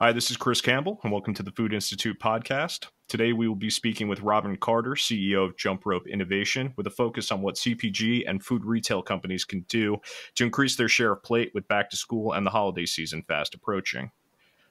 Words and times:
Hi, 0.00 0.12
this 0.12 0.30
is 0.30 0.36
Chris 0.36 0.60
Campbell, 0.60 1.00
and 1.02 1.10
welcome 1.10 1.34
to 1.34 1.42
the 1.42 1.50
Food 1.50 1.74
Institute 1.74 2.20
podcast. 2.20 2.86
Today, 3.08 3.32
we 3.32 3.48
will 3.48 3.56
be 3.56 3.68
speaking 3.68 4.06
with 4.06 4.20
Robyn 4.20 4.56
Carter, 4.56 4.92
CEO 4.92 5.44
of 5.44 5.56
Jump 5.56 5.84
Rope 5.84 6.06
Innovation, 6.06 6.72
with 6.76 6.86
a 6.86 6.90
focus 6.90 7.32
on 7.32 7.42
what 7.42 7.56
CPG 7.56 8.22
and 8.28 8.40
food 8.40 8.64
retail 8.64 9.02
companies 9.02 9.44
can 9.44 9.62
do 9.62 9.96
to 10.36 10.44
increase 10.44 10.76
their 10.76 10.88
share 10.88 11.10
of 11.10 11.24
plate 11.24 11.50
with 11.52 11.66
back 11.66 11.90
to 11.90 11.96
school 11.96 12.34
and 12.34 12.46
the 12.46 12.50
holiday 12.50 12.86
season 12.86 13.24
fast 13.26 13.56
approaching. 13.56 14.12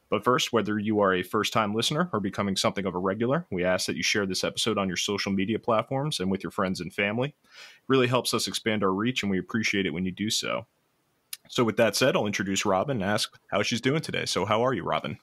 But 0.09 0.23
first, 0.23 0.53
whether 0.53 0.79
you 0.79 1.01
are 1.01 1.13
a 1.13 1.23
first 1.23 1.51
time 1.51 1.75
listener 1.75 2.09
or 2.13 2.21
becoming 2.21 2.55
something 2.55 2.85
of 2.85 2.95
a 2.95 2.99
regular, 2.99 3.45
we 3.51 3.65
ask 3.65 3.85
that 3.87 3.97
you 3.97 4.03
share 4.03 4.25
this 4.25 4.45
episode 4.45 4.77
on 4.77 4.87
your 4.87 4.95
social 4.95 5.33
media 5.33 5.59
platforms 5.59 6.21
and 6.21 6.31
with 6.31 6.41
your 6.41 6.51
friends 6.51 6.79
and 6.79 6.93
family. 6.93 7.35
It 7.43 7.89
really 7.89 8.07
helps 8.07 8.33
us 8.33 8.47
expand 8.47 8.81
our 8.81 8.93
reach, 8.93 9.23
and 9.23 9.29
we 9.29 9.39
appreciate 9.39 9.85
it 9.85 9.93
when 9.93 10.05
you 10.05 10.13
do 10.13 10.29
so. 10.29 10.67
So, 11.49 11.63
with 11.63 11.77
that 11.77 11.95
said, 11.95 12.15
I'll 12.15 12.27
introduce 12.27 12.65
Robyn 12.65 13.01
and 13.01 13.03
ask 13.03 13.37
how 13.47 13.61
she's 13.63 13.81
doing 13.81 14.01
today. 14.01 14.25
So, 14.25 14.45
how 14.45 14.63
are 14.65 14.73
you, 14.73 14.83
Robyn? 14.83 15.17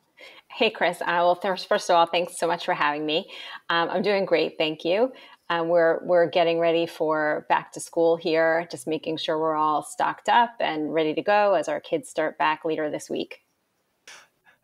Hey, 0.51 0.71
Chris. 0.71 1.01
Uh, 1.01 1.21
well, 1.21 1.35
first, 1.35 1.69
first 1.69 1.91
of 1.91 1.97
all, 1.97 2.07
thanks 2.07 2.39
so 2.39 2.47
much 2.47 2.65
for 2.65 2.75
having 2.75 3.05
me. 3.05 3.31
Um, 3.71 3.89
I'm 3.91 4.03
doing 4.03 4.25
great, 4.25 4.55
thank 4.57 4.85
you. 4.85 5.13
Um, 5.51 5.69
we're 5.69 6.01
we're 6.05 6.29
getting 6.29 6.59
ready 6.59 6.87
for 6.87 7.45
back 7.49 7.73
to 7.73 7.81
school 7.81 8.17
here, 8.17 8.67
just 8.71 8.87
making 8.87 9.19
sure 9.19 9.39
we're 9.39 9.57
all 9.57 9.83
stocked 9.83 10.29
up 10.29 10.55
and 10.61 10.95
ready 10.95 11.15
to 11.15 11.23
go 11.23 11.55
as 11.55 11.69
our 11.69 11.81
kids 11.81 12.09
start 12.09 12.39
back 12.39 12.65
later 12.65 12.91
this 12.91 13.11
week. 13.11 13.44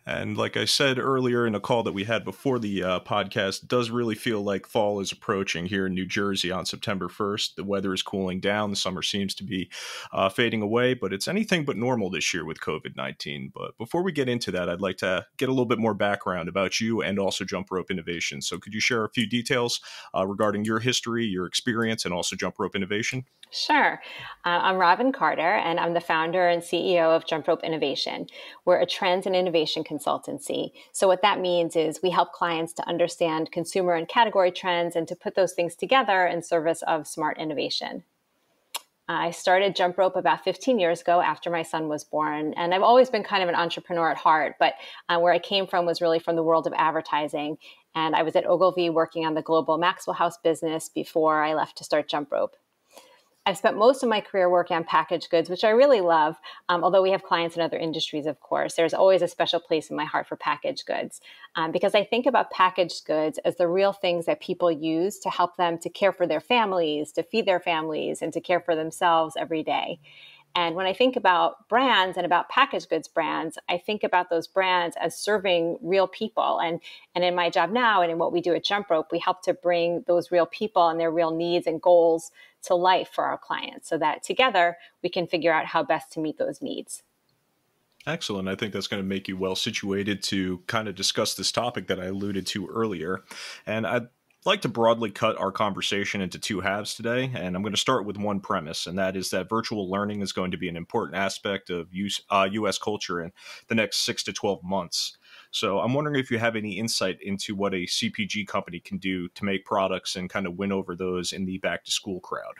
And 0.06 0.36
like 0.36 0.56
I 0.56 0.64
said 0.64 0.98
earlier 0.98 1.46
in 1.46 1.54
a 1.54 1.60
call 1.60 1.82
that 1.82 1.92
we 1.92 2.04
had 2.04 2.24
before 2.24 2.58
the 2.58 2.82
uh, 2.82 3.00
podcast, 3.00 3.68
does 3.68 3.90
really 3.90 4.14
feel 4.14 4.40
like 4.42 4.66
fall 4.66 5.00
is 5.00 5.12
approaching 5.12 5.66
here 5.66 5.86
in 5.86 5.94
New 5.94 6.06
Jersey 6.06 6.50
on 6.50 6.64
September 6.64 7.08
1st. 7.08 7.56
The 7.56 7.64
weather 7.64 7.92
is 7.92 8.02
cooling 8.02 8.40
down. 8.40 8.70
The 8.70 8.76
summer 8.76 9.02
seems 9.02 9.34
to 9.36 9.44
be 9.44 9.70
uh, 10.12 10.30
fading 10.30 10.62
away, 10.62 10.94
but 10.94 11.12
it's 11.12 11.28
anything 11.28 11.64
but 11.64 11.76
normal 11.76 12.08
this 12.08 12.32
year 12.32 12.46
with 12.46 12.60
COVID 12.60 12.96
19. 12.96 13.52
But 13.54 13.76
before 13.76 14.02
we 14.02 14.10
get 14.10 14.28
into 14.28 14.50
that, 14.52 14.70
I'd 14.70 14.80
like 14.80 14.96
to 14.98 15.26
get 15.36 15.48
a 15.48 15.52
little 15.52 15.66
bit 15.66 15.78
more 15.78 15.94
background 15.94 16.48
about 16.48 16.80
you 16.80 17.02
and 17.02 17.18
also 17.18 17.44
Jump 17.44 17.70
Rope 17.70 17.90
Innovation. 17.90 18.40
So 18.40 18.58
could 18.58 18.72
you 18.72 18.80
share 18.80 19.04
a 19.04 19.10
few 19.10 19.26
details 19.26 19.80
uh, 20.16 20.26
regarding 20.26 20.64
your 20.64 20.78
history, 20.78 21.26
your 21.26 21.46
experience, 21.46 22.06
and 22.06 22.14
also 22.14 22.36
Jump 22.36 22.58
Rope 22.58 22.74
Innovation? 22.74 23.26
Sure. 23.52 24.00
Uh, 24.44 24.60
I'm 24.62 24.76
Robyn 24.76 25.12
Carter, 25.12 25.56
and 25.56 25.80
I'm 25.80 25.92
the 25.92 26.00
founder 26.00 26.48
and 26.48 26.62
CEO 26.62 27.14
of 27.16 27.26
Jump 27.26 27.48
Rope 27.48 27.64
Innovation. 27.64 28.26
We're 28.64 28.80
a 28.80 28.86
trends 28.86 29.26
and 29.26 29.34
innovation 29.34 29.82
consultancy. 29.90 30.72
So, 30.92 31.08
what 31.08 31.22
that 31.22 31.40
means 31.40 31.76
is 31.76 32.00
we 32.02 32.10
help 32.10 32.32
clients 32.32 32.72
to 32.74 32.88
understand 32.88 33.52
consumer 33.52 33.94
and 33.94 34.08
category 34.08 34.52
trends 34.52 34.94
and 34.94 35.08
to 35.08 35.16
put 35.16 35.34
those 35.34 35.52
things 35.52 35.74
together 35.74 36.26
in 36.26 36.42
service 36.42 36.82
of 36.86 37.06
smart 37.06 37.38
innovation. 37.38 38.04
I 39.12 39.32
started 39.32 39.74
Jump 39.74 39.98
Rope 39.98 40.14
about 40.14 40.44
15 40.44 40.78
years 40.78 41.00
ago 41.00 41.20
after 41.20 41.50
my 41.50 41.64
son 41.64 41.88
was 41.88 42.04
born. 42.04 42.54
And 42.54 42.72
I've 42.72 42.84
always 42.84 43.10
been 43.10 43.24
kind 43.24 43.42
of 43.42 43.48
an 43.48 43.56
entrepreneur 43.56 44.08
at 44.08 44.16
heart, 44.16 44.54
but 44.60 44.74
uh, 45.08 45.18
where 45.18 45.32
I 45.32 45.40
came 45.40 45.66
from 45.66 45.84
was 45.84 46.00
really 46.00 46.20
from 46.20 46.36
the 46.36 46.44
world 46.44 46.68
of 46.68 46.72
advertising. 46.76 47.58
And 47.96 48.14
I 48.14 48.22
was 48.22 48.36
at 48.36 48.46
Ogilvy 48.46 48.88
working 48.88 49.26
on 49.26 49.34
the 49.34 49.42
global 49.42 49.78
Maxwell 49.78 50.14
House 50.14 50.38
business 50.38 50.88
before 50.88 51.42
I 51.42 51.54
left 51.54 51.76
to 51.78 51.84
start 51.84 52.08
Jump 52.08 52.30
Rope. 52.30 52.54
I've 53.50 53.58
spent 53.58 53.76
most 53.76 54.04
of 54.04 54.08
my 54.08 54.20
career 54.20 54.48
working 54.48 54.76
on 54.76 54.84
packaged 54.84 55.28
goods, 55.28 55.50
which 55.50 55.64
I 55.64 55.70
really 55.70 56.00
love. 56.00 56.36
Um, 56.68 56.84
although 56.84 57.02
we 57.02 57.10
have 57.10 57.24
clients 57.24 57.56
in 57.56 57.62
other 57.62 57.76
industries, 57.76 58.26
of 58.26 58.38
course, 58.38 58.74
there's 58.74 58.94
always 58.94 59.22
a 59.22 59.28
special 59.28 59.58
place 59.58 59.90
in 59.90 59.96
my 59.96 60.04
heart 60.04 60.28
for 60.28 60.36
packaged 60.36 60.86
goods 60.86 61.20
um, 61.56 61.72
because 61.72 61.96
I 61.96 62.04
think 62.04 62.26
about 62.26 62.52
packaged 62.52 63.04
goods 63.06 63.38
as 63.44 63.56
the 63.56 63.66
real 63.66 63.92
things 63.92 64.26
that 64.26 64.40
people 64.40 64.70
use 64.70 65.18
to 65.18 65.30
help 65.30 65.56
them 65.56 65.78
to 65.78 65.90
care 65.90 66.12
for 66.12 66.28
their 66.28 66.40
families, 66.40 67.10
to 67.12 67.24
feed 67.24 67.44
their 67.44 67.58
families, 67.58 68.22
and 68.22 68.32
to 68.34 68.40
care 68.40 68.60
for 68.60 68.76
themselves 68.76 69.34
every 69.36 69.64
day. 69.64 69.98
And 70.54 70.74
when 70.74 70.86
I 70.86 70.92
think 70.92 71.16
about 71.16 71.68
brands 71.68 72.16
and 72.16 72.26
about 72.26 72.48
packaged 72.48 72.88
goods 72.88 73.08
brands, 73.08 73.56
I 73.68 73.78
think 73.78 74.02
about 74.02 74.30
those 74.30 74.46
brands 74.46 74.96
as 75.00 75.16
serving 75.16 75.78
real 75.80 76.08
people. 76.08 76.58
And, 76.60 76.80
and 77.14 77.24
in 77.24 77.34
my 77.34 77.50
job 77.50 77.70
now 77.70 78.02
and 78.02 78.10
in 78.10 78.18
what 78.18 78.32
we 78.32 78.40
do 78.40 78.54
at 78.54 78.64
Jump 78.64 78.90
Rope, 78.90 79.08
we 79.12 79.18
help 79.18 79.42
to 79.42 79.54
bring 79.54 80.04
those 80.06 80.30
real 80.30 80.46
people 80.46 80.88
and 80.88 80.98
their 80.98 81.10
real 81.10 81.30
needs 81.30 81.66
and 81.66 81.80
goals 81.80 82.32
to 82.62 82.74
life 82.74 83.10
for 83.12 83.24
our 83.24 83.38
clients 83.38 83.88
so 83.88 83.96
that 83.98 84.22
together 84.22 84.76
we 85.02 85.08
can 85.08 85.26
figure 85.26 85.52
out 85.52 85.66
how 85.66 85.82
best 85.82 86.12
to 86.12 86.20
meet 86.20 86.38
those 86.38 86.60
needs. 86.60 87.02
Excellent. 88.06 88.48
I 88.48 88.54
think 88.54 88.72
that's 88.72 88.86
going 88.86 89.02
to 89.02 89.08
make 89.08 89.28
you 89.28 89.36
well 89.36 89.54
situated 89.54 90.22
to 90.24 90.58
kind 90.66 90.88
of 90.88 90.94
discuss 90.94 91.34
this 91.34 91.52
topic 91.52 91.86
that 91.88 92.00
I 92.00 92.06
alluded 92.06 92.46
to 92.48 92.66
earlier. 92.66 93.22
And 93.66 93.86
I'd 93.86 94.08
like 94.46 94.62
to 94.62 94.68
broadly 94.68 95.10
cut 95.10 95.38
our 95.38 95.52
conversation 95.52 96.20
into 96.20 96.38
two 96.38 96.60
halves 96.60 96.94
today, 96.94 97.30
and 97.34 97.54
I'm 97.54 97.62
going 97.62 97.74
to 97.74 97.80
start 97.80 98.06
with 98.06 98.16
one 98.16 98.40
premise, 98.40 98.86
and 98.86 98.98
that 98.98 99.16
is 99.16 99.30
that 99.30 99.48
virtual 99.48 99.90
learning 99.90 100.22
is 100.22 100.32
going 100.32 100.50
to 100.52 100.56
be 100.56 100.68
an 100.68 100.76
important 100.76 101.16
aspect 101.16 101.68
of 101.68 101.92
US, 101.92 102.22
uh, 102.30 102.48
US 102.52 102.78
culture 102.78 103.20
in 103.20 103.32
the 103.68 103.74
next 103.74 103.98
six 103.98 104.22
to 104.24 104.32
12 104.32 104.64
months. 104.64 105.18
So 105.50 105.80
I'm 105.80 105.94
wondering 105.94 106.18
if 106.18 106.30
you 106.30 106.38
have 106.38 106.56
any 106.56 106.78
insight 106.78 107.20
into 107.22 107.54
what 107.54 107.74
a 107.74 107.86
CPG 107.86 108.46
company 108.46 108.80
can 108.80 108.98
do 108.98 109.28
to 109.30 109.44
make 109.44 109.64
products 109.64 110.16
and 110.16 110.30
kind 110.30 110.46
of 110.46 110.56
win 110.56 110.72
over 110.72 110.94
those 110.94 111.32
in 111.32 111.44
the 111.44 111.58
back 111.58 111.84
to 111.84 111.90
school 111.90 112.20
crowd. 112.20 112.54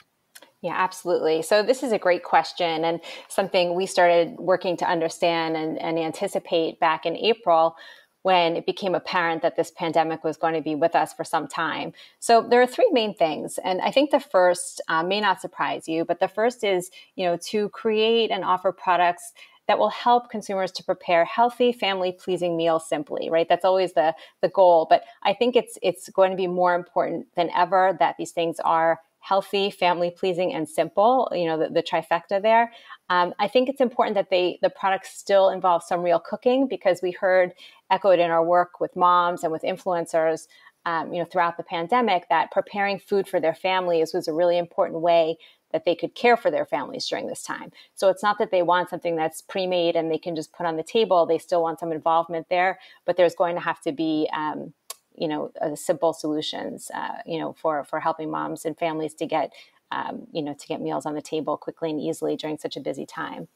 Yeah, 0.63 0.75
absolutely. 0.77 1.41
So 1.41 1.63
this 1.63 1.83
is 1.83 1.93
a 1.93 1.99
great 1.99 2.23
question 2.23 2.85
and 2.85 3.01
something 3.29 3.75
we 3.75 3.87
started 3.87 4.35
working 4.39 4.77
to 4.79 4.87
understand 4.87 5.57
and, 5.57 5.81
and 5.81 5.99
anticipate 5.99 6.79
back 6.81 7.07
in 7.07 7.17
April 7.17 7.77
when 8.23 8.57
it 8.57 8.67
became 8.67 8.95
apparent 8.95 9.43
that 9.43 9.57
this 9.57 9.71
pandemic 9.71 10.25
was 10.25 10.37
going 10.37 10.55
to 10.55 10.61
be 10.61 10.75
with 10.75 10.95
us 10.95 11.13
for 11.13 11.25
some 11.25 11.49
time. 11.49 11.93
So 12.19 12.43
there 12.43 12.61
are 12.61 12.67
three 12.67 12.91
main 12.93 13.15
things, 13.15 13.59
and 13.65 13.81
I 13.81 13.91
think 13.91 14.11
the 14.11 14.21
first 14.21 14.81
uh, 14.89 15.03
may 15.03 15.21
not 15.21 15.41
surprise 15.41 15.89
you, 15.89 16.05
but 16.05 16.21
the 16.21 16.29
first 16.29 16.65
is 16.65 16.91
you 17.17 17.27
know 17.27 17.37
to 17.49 17.69
create 17.71 18.31
and 18.31 18.45
offer 18.45 18.73
products 18.73 19.33
that 19.69 19.79
will 19.79 19.91
help 19.91 20.31
consumers 20.31 20.73
to 20.73 20.83
prepare 20.83 21.25
healthy 21.25 21.71
family 21.71 22.11
pleasing 22.11 22.57
meals 22.57 22.89
simply 22.89 23.31
right 23.31 23.49
that's 23.49 23.65
always 23.65 23.93
the 23.93 24.13
the 24.41 24.49
goal 24.49 24.85
but 24.91 25.05
i 25.23 25.33
think 25.33 25.55
it's 25.55 25.79
it's 25.81 26.09
going 26.09 26.33
to 26.33 26.37
be 26.37 26.49
more 26.49 26.75
important 26.75 27.25
than 27.37 27.49
ever 27.55 27.97
that 28.01 28.17
these 28.19 28.33
things 28.33 28.59
are 28.65 28.99
healthy, 29.21 29.71
family 29.71 30.11
pleasing, 30.11 30.53
and 30.53 30.69
simple. 30.69 31.31
You 31.33 31.47
know, 31.47 31.59
the, 31.59 31.69
the 31.69 31.83
trifecta 31.83 32.43
there. 32.43 32.73
Um, 33.11 33.35
I 33.41 33.49
think 33.49 33.69
it's 33.69 33.81
important 33.81 34.15
that 34.15 34.31
they 34.31 34.59
the 34.63 34.71
products 34.71 35.11
still 35.11 35.51
involve 35.51 35.83
some 35.83 36.01
real 36.03 36.21
cooking 36.21 36.69
because 36.69 37.01
we 37.03 37.11
heard 37.11 37.53
echoed 37.91 38.21
in 38.21 38.31
our 38.31 38.45
work 38.45 38.81
with 38.81 38.97
moms 38.97 39.43
and 39.43 39.53
with 39.53 39.63
influencers. 39.63 40.47
Um, 40.87 41.13
you 41.13 41.19
know, 41.19 41.27
throughout 41.27 41.59
the 41.59 41.63
pandemic, 41.63 42.27
that 42.31 42.51
preparing 42.51 42.99
food 42.99 43.29
for 43.29 43.39
their 43.39 43.55
families 43.55 44.15
was 44.15 44.29
a 44.29 44.33
really 44.33 44.57
important 44.57 45.01
way 45.01 45.37
that 45.73 45.85
they 45.85 45.95
could 45.95 46.15
care 46.15 46.39
for 46.39 46.51
their 46.51 46.65
families 46.65 47.07
during 47.07 47.27
this 47.27 47.43
time. 47.43 47.71
So 47.95 48.09
it's 48.09 48.23
not 48.23 48.39
that 48.39 48.51
they 48.51 48.63
want 48.63 48.89
something 48.89 49.15
that's 49.15 49.43
pre-made 49.43 49.95
and 49.95 50.11
they 50.11 50.19
can 50.19 50.35
just 50.35 50.53
put 50.55 50.65
on 50.65 50.77
the 50.77 50.83
table. 50.83 51.27
They 51.27 51.37
still 51.37 51.63
want 51.63 51.81
some 51.81 51.93
involvement 51.93 52.47
there, 52.49 52.79
but 53.05 53.19
there's 53.19 53.35
going 53.35 53.57
to 53.57 53.61
have 53.61 53.81
to 53.83 53.93
be 53.93 54.29
um, 54.35 54.73
you 55.17 55.29
know 55.29 55.53
uh, 55.61 55.75
simple 55.75 56.13
solutions 56.13 56.91
uh, 56.95 57.19
you 57.27 57.39
know 57.39 57.53
for 57.53 57.85
for 57.85 58.01
helping 58.01 58.31
moms 58.31 58.65
and 58.65 58.79
families 58.79 59.15
to 59.15 59.27
get 59.27 59.53
um, 59.93 60.27
you 60.33 60.43
know 60.43 60.55
to 60.55 60.67
get 60.67 60.81
meals 60.81 61.07
on 61.07 61.15
the 61.15 61.23
table 61.23 61.57
quickly 61.57 61.91
and 61.91 62.01
easily 62.01 62.37
during 62.37 62.59
such 62.59 62.77
a 62.77 62.81
busy 62.81 63.07
time 63.07 63.49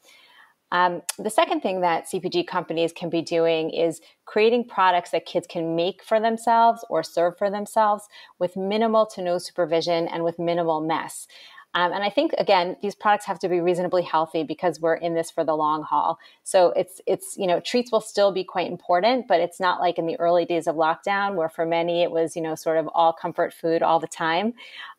um, 0.71 1.03
the 1.17 1.29
second 1.29 1.61
thing 1.61 1.81
that 1.81 2.07
CPG 2.07 2.47
companies 2.47 2.91
can 2.91 3.09
be 3.09 3.21
doing 3.21 3.69
is 3.69 4.01
creating 4.25 4.67
products 4.67 5.11
that 5.11 5.25
kids 5.25 5.47
can 5.47 5.75
make 5.75 6.03
for 6.03 6.19
themselves 6.19 6.83
or 6.89 7.03
serve 7.03 7.37
for 7.37 7.49
themselves 7.49 8.03
with 8.39 8.57
minimal 8.57 9.05
to 9.07 9.21
no 9.21 9.37
supervision 9.37 10.07
and 10.07 10.23
with 10.23 10.39
minimal 10.39 10.81
mess. 10.81 11.27
Um, 11.75 11.91
and 11.91 12.03
I 12.03 12.09
think 12.09 12.31
again, 12.37 12.77
these 12.81 12.95
products 12.95 13.25
have 13.25 13.37
to 13.39 13.49
be 13.49 13.59
reasonably 13.59 14.01
healthy 14.01 14.43
because 14.43 14.79
we're 14.79 14.95
in 14.95 15.13
this 15.13 15.29
for 15.29 15.43
the 15.43 15.55
long 15.55 15.83
haul. 15.83 16.17
So 16.43 16.71
it's 16.71 17.01
it's 17.05 17.37
you 17.37 17.47
know 17.47 17.59
treats 17.59 17.91
will 17.91 18.01
still 18.01 18.31
be 18.31 18.45
quite 18.45 18.71
important, 18.71 19.27
but 19.27 19.41
it's 19.41 19.59
not 19.59 19.81
like 19.81 19.97
in 19.97 20.07
the 20.07 20.17
early 20.17 20.45
days 20.45 20.67
of 20.67 20.77
lockdown 20.77 21.35
where 21.35 21.49
for 21.49 21.65
many 21.65 22.01
it 22.01 22.11
was 22.11 22.33
you 22.35 22.41
know 22.41 22.55
sort 22.55 22.77
of 22.77 22.87
all 22.93 23.11
comfort 23.11 23.53
food 23.53 23.83
all 23.83 23.99
the 23.99 24.07
time. 24.07 24.53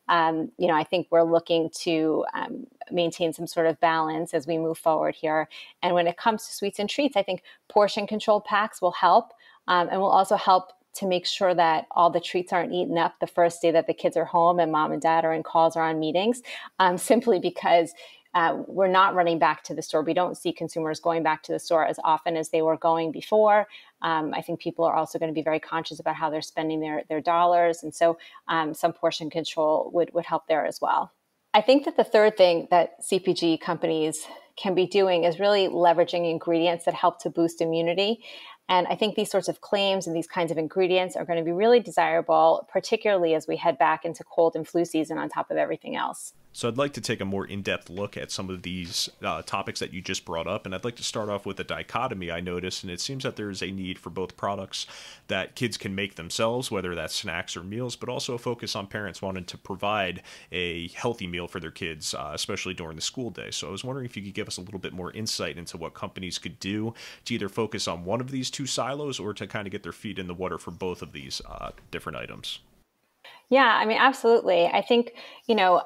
Um, 0.09 0.51
you 0.57 0.67
know, 0.67 0.75
I 0.75 0.83
think 0.83 1.07
we're 1.09 1.23
looking 1.23 1.69
to 1.81 2.25
um, 2.33 2.67
maintain 2.91 3.33
some 3.33 3.47
sort 3.47 3.67
of 3.67 3.79
balance 3.79 4.33
as 4.33 4.47
we 4.47 4.57
move 4.57 4.77
forward 4.77 5.15
here. 5.15 5.47
And 5.83 5.93
when 5.93 6.07
it 6.07 6.17
comes 6.17 6.45
to 6.47 6.53
sweets 6.53 6.79
and 6.79 6.89
treats, 6.89 7.17
I 7.17 7.23
think 7.23 7.43
portion 7.69 8.07
control 8.07 8.41
packs 8.41 8.81
will 8.81 8.91
help. 8.91 9.33
Um, 9.69 9.89
and 9.91 9.99
will 9.99 10.07
also 10.07 10.37
help 10.37 10.71
to 10.97 11.05
make 11.05 11.25
sure 11.25 11.53
that 11.53 11.85
all 11.91 12.09
the 12.09 12.19
treats 12.19 12.51
aren't 12.51 12.73
eaten 12.73 12.97
up 12.97 13.19
the 13.19 13.27
first 13.27 13.61
day 13.61 13.69
that 13.69 13.85
the 13.85 13.93
kids 13.93 14.17
are 14.17 14.25
home 14.25 14.59
and 14.59 14.71
mom 14.71 14.91
and 14.91 15.01
dad 15.01 15.25
are 15.25 15.33
in 15.33 15.43
calls 15.43 15.75
or 15.75 15.83
on 15.83 15.99
meetings, 15.99 16.41
um, 16.79 16.97
simply 17.11 17.39
because 17.39 17.93
uh, 18.33 18.55
we're 18.67 18.87
not 18.87 19.15
running 19.15 19.39
back 19.39 19.63
to 19.63 19.73
the 19.73 19.81
store. 19.81 20.01
We 20.01 20.13
don't 20.13 20.37
see 20.37 20.51
consumers 20.51 20.99
going 20.99 21.23
back 21.23 21.43
to 21.43 21.51
the 21.51 21.59
store 21.59 21.85
as 21.85 21.99
often 22.03 22.35
as 22.35 22.49
they 22.49 22.61
were 22.61 22.77
going 22.77 23.11
before. 23.11 23.67
Um, 24.01 24.33
I 24.33 24.41
think 24.41 24.59
people 24.59 24.85
are 24.85 24.93
also 24.93 25.19
going 25.19 25.31
to 25.31 25.35
be 25.35 25.43
very 25.43 25.59
conscious 25.59 25.99
about 25.99 26.15
how 26.15 26.29
they're 26.29 26.41
spending 26.41 26.79
their, 26.79 27.03
their 27.09 27.21
dollars. 27.21 27.83
And 27.83 27.93
so 27.93 28.17
um, 28.47 28.73
some 28.73 28.93
portion 28.93 29.29
control 29.29 29.89
would, 29.93 30.13
would 30.13 30.25
help 30.25 30.47
there 30.47 30.65
as 30.65 30.79
well. 30.81 31.11
I 31.53 31.61
think 31.61 31.85
that 31.85 31.97
the 31.97 32.03
third 32.03 32.37
thing 32.37 32.67
that 32.69 33.01
CPG 33.01 33.59
companies 33.61 34.27
can 34.57 34.75
be 34.75 34.85
doing 34.85 35.23
is 35.23 35.39
really 35.39 35.67
leveraging 35.67 36.29
ingredients 36.29 36.85
that 36.85 36.93
help 36.93 37.19
to 37.21 37.29
boost 37.29 37.61
immunity. 37.61 38.23
And 38.69 38.85
I 38.87 38.95
think 38.95 39.15
these 39.15 39.31
sorts 39.31 39.47
of 39.47 39.61
claims 39.61 40.07
and 40.07 40.15
these 40.15 40.27
kinds 40.27 40.51
of 40.51 40.57
ingredients 40.57 41.15
are 41.15 41.23
going 41.23 41.39
to 41.39 41.45
be 41.45 41.53
really 41.53 41.79
desirable, 41.79 42.67
particularly 42.71 43.33
as 43.33 43.47
we 43.47 43.55
head 43.55 43.77
back 43.77 44.03
into 44.03 44.23
cold 44.23 44.55
and 44.55 44.67
flu 44.67 44.83
season 44.83 45.17
on 45.17 45.29
top 45.29 45.51
of 45.51 45.57
everything 45.57 45.95
else. 45.95 46.33
So 46.57 46.67
I'd 46.67 46.75
like 46.75 46.93
to 46.93 47.01
take 47.01 47.21
a 47.21 47.25
more 47.25 47.45
in-depth 47.45 47.87
look 47.87 48.17
at 48.17 48.31
some 48.31 48.49
of 48.49 48.63
these 48.63 49.11
uh, 49.21 49.43
topics 49.43 49.79
that 49.79 49.93
you 49.93 50.01
just 50.01 50.25
brought 50.25 50.47
up, 50.47 50.65
and 50.65 50.73
I'd 50.73 50.83
like 50.83 50.95
to 50.95 51.03
start 51.03 51.29
off 51.29 51.45
with 51.45 51.59
a 51.59 51.63
dichotomy 51.63 52.31
I 52.31 52.39
noticed, 52.39 52.81
and 52.81 52.91
it 52.91 52.99
seems 52.99 53.25
that 53.25 53.35
there's 53.35 53.61
a 53.61 53.69
need 53.69 53.99
for 53.99 54.09
both 54.09 54.35
products 54.35 54.87
that 55.27 55.53
kids 55.53 55.77
can 55.77 55.93
make 55.93 56.15
themselves, 56.15 56.71
whether 56.71 56.95
that's 56.95 57.13
snacks 57.13 57.55
or 57.55 57.61
meals, 57.61 57.95
but 57.95 58.09
also 58.09 58.33
a 58.33 58.39
focus 58.39 58.75
on 58.75 58.87
parents 58.87 59.21
wanting 59.21 59.45
to 59.45 59.55
provide 59.55 60.23
a 60.51 60.87
healthy 60.87 61.27
meal 61.27 61.47
for 61.47 61.59
their 61.59 61.69
kids, 61.69 62.15
uh, 62.15 62.31
especially 62.33 62.73
during 62.73 62.95
the 62.95 63.03
school 63.03 63.29
day. 63.29 63.51
So 63.51 63.67
I 63.67 63.71
was 63.71 63.83
wondering 63.83 64.07
if 64.07 64.17
you 64.17 64.23
could 64.23 64.33
give 64.33 64.47
us 64.47 64.57
a 64.57 64.61
little 64.61 64.79
bit 64.79 64.93
more 64.93 65.11
insight 65.11 65.59
into 65.59 65.77
what 65.77 65.93
companies 65.93 66.39
could 66.39 66.59
do 66.59 66.95
to 67.25 67.35
either 67.35 67.49
focus 67.49 67.87
on 67.87 68.03
one 68.03 68.19
of 68.19 68.31
these 68.31 68.49
two 68.49 68.65
silos 68.65 69.19
or 69.19 69.31
to 69.35 69.45
kind 69.45 69.67
of 69.67 69.71
get 69.71 69.83
their 69.83 69.91
feet 69.91 70.17
in 70.17 70.25
the 70.25 70.33
water 70.33 70.57
for 70.57 70.71
both 70.71 71.03
of 71.03 71.11
these 71.11 71.39
uh, 71.47 71.69
different 71.91 72.17
items. 72.17 72.61
Yeah, 73.49 73.77
I 73.79 73.85
mean, 73.85 73.99
absolutely. 73.99 74.65
I 74.65 74.81
think, 74.81 75.13
you 75.45 75.53
know, 75.53 75.83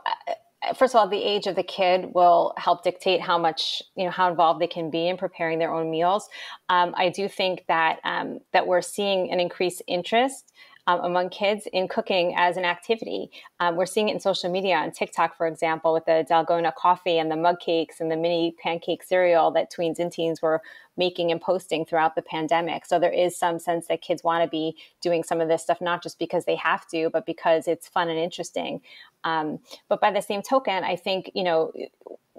first 0.75 0.94
of 0.94 1.00
all, 1.00 1.08
the 1.08 1.22
age 1.22 1.48
of 1.48 1.56
the 1.56 1.63
kid 1.63 2.13
will 2.13 2.54
help 2.58 2.84
dictate 2.84 3.22
how 3.22 3.38
much, 3.38 3.81
you 3.96 4.06
know, 4.06 4.12
how 4.12 4.30
involved 4.30 4.62
they 4.62 4.68
can 4.68 4.90
be 4.90 5.08
in 5.08 5.18
preparing 5.18 5.60
their 5.60 5.74
own 5.74 5.90
meals. 5.90 6.30
Um, 6.69 6.94
I 6.98 7.10
do 7.10 7.28
think 7.28 7.66
that 7.68 8.00
um, 8.04 8.40
that 8.54 8.68
we're 8.68 8.81
seeing 8.81 9.31
an 9.31 9.40
increased 9.40 9.81
interest 9.88 10.54
um, 10.88 11.00
among 11.02 11.30
kids 11.30 11.68
in 11.72 11.88
cooking 11.88 12.34
as 12.36 12.58
an 12.58 12.66
activity. 12.66 13.31
Um, 13.60 13.75
we're 13.75 13.86
seeing 13.86 14.10
it 14.10 14.13
in 14.13 14.19
social 14.19 14.52
media 14.52 14.75
on 14.75 14.92
TikTok, 14.92 15.38
for 15.38 15.48
example, 15.48 15.94
with 15.94 16.06
the 16.06 16.25
Dalgona 16.30 16.74
coffee 16.75 17.18
and 17.18 17.30
the 17.31 17.36
mug 17.36 17.60
cakes 17.60 18.00
and 18.00 18.12
the 18.12 18.18
mini 18.18 18.56
pancake 18.62 19.04
cereal 19.04 19.52
that 19.52 19.72
tweens 19.72 20.00
and 20.00 20.12
teens 20.12 20.42
were 20.42 20.62
making 20.98 21.32
and 21.32 21.42
posting 21.42 21.86
throughout 21.86 22.16
the 22.16 22.22
pandemic. 22.22 22.86
So 22.86 23.00
there 23.00 23.12
is 23.12 23.38
some 23.38 23.60
sense 23.60 23.88
that 23.88 24.02
kids 24.02 24.24
want 24.24 24.44
to 24.44 24.50
be 24.50 24.76
doing 25.02 25.24
some 25.24 25.42
of 25.42 25.48
this 25.48 25.64
stuff, 25.64 25.82
not 25.82 26.04
just 26.04 26.20
because 26.20 26.46
they 26.46 26.56
have 26.56 26.88
to, 26.88 27.10
but 27.10 27.26
because 27.26 27.68
it's 27.68 27.88
fun 27.88 28.10
and 28.10 28.20
interesting. 28.20 28.82
Um, 29.24 29.60
but 29.88 30.02
by 30.02 30.12
the 30.12 30.22
same 30.22 30.42
token, 30.42 30.84
I 30.84 30.96
think, 30.96 31.32
you 31.34 31.44
know, 31.44 31.72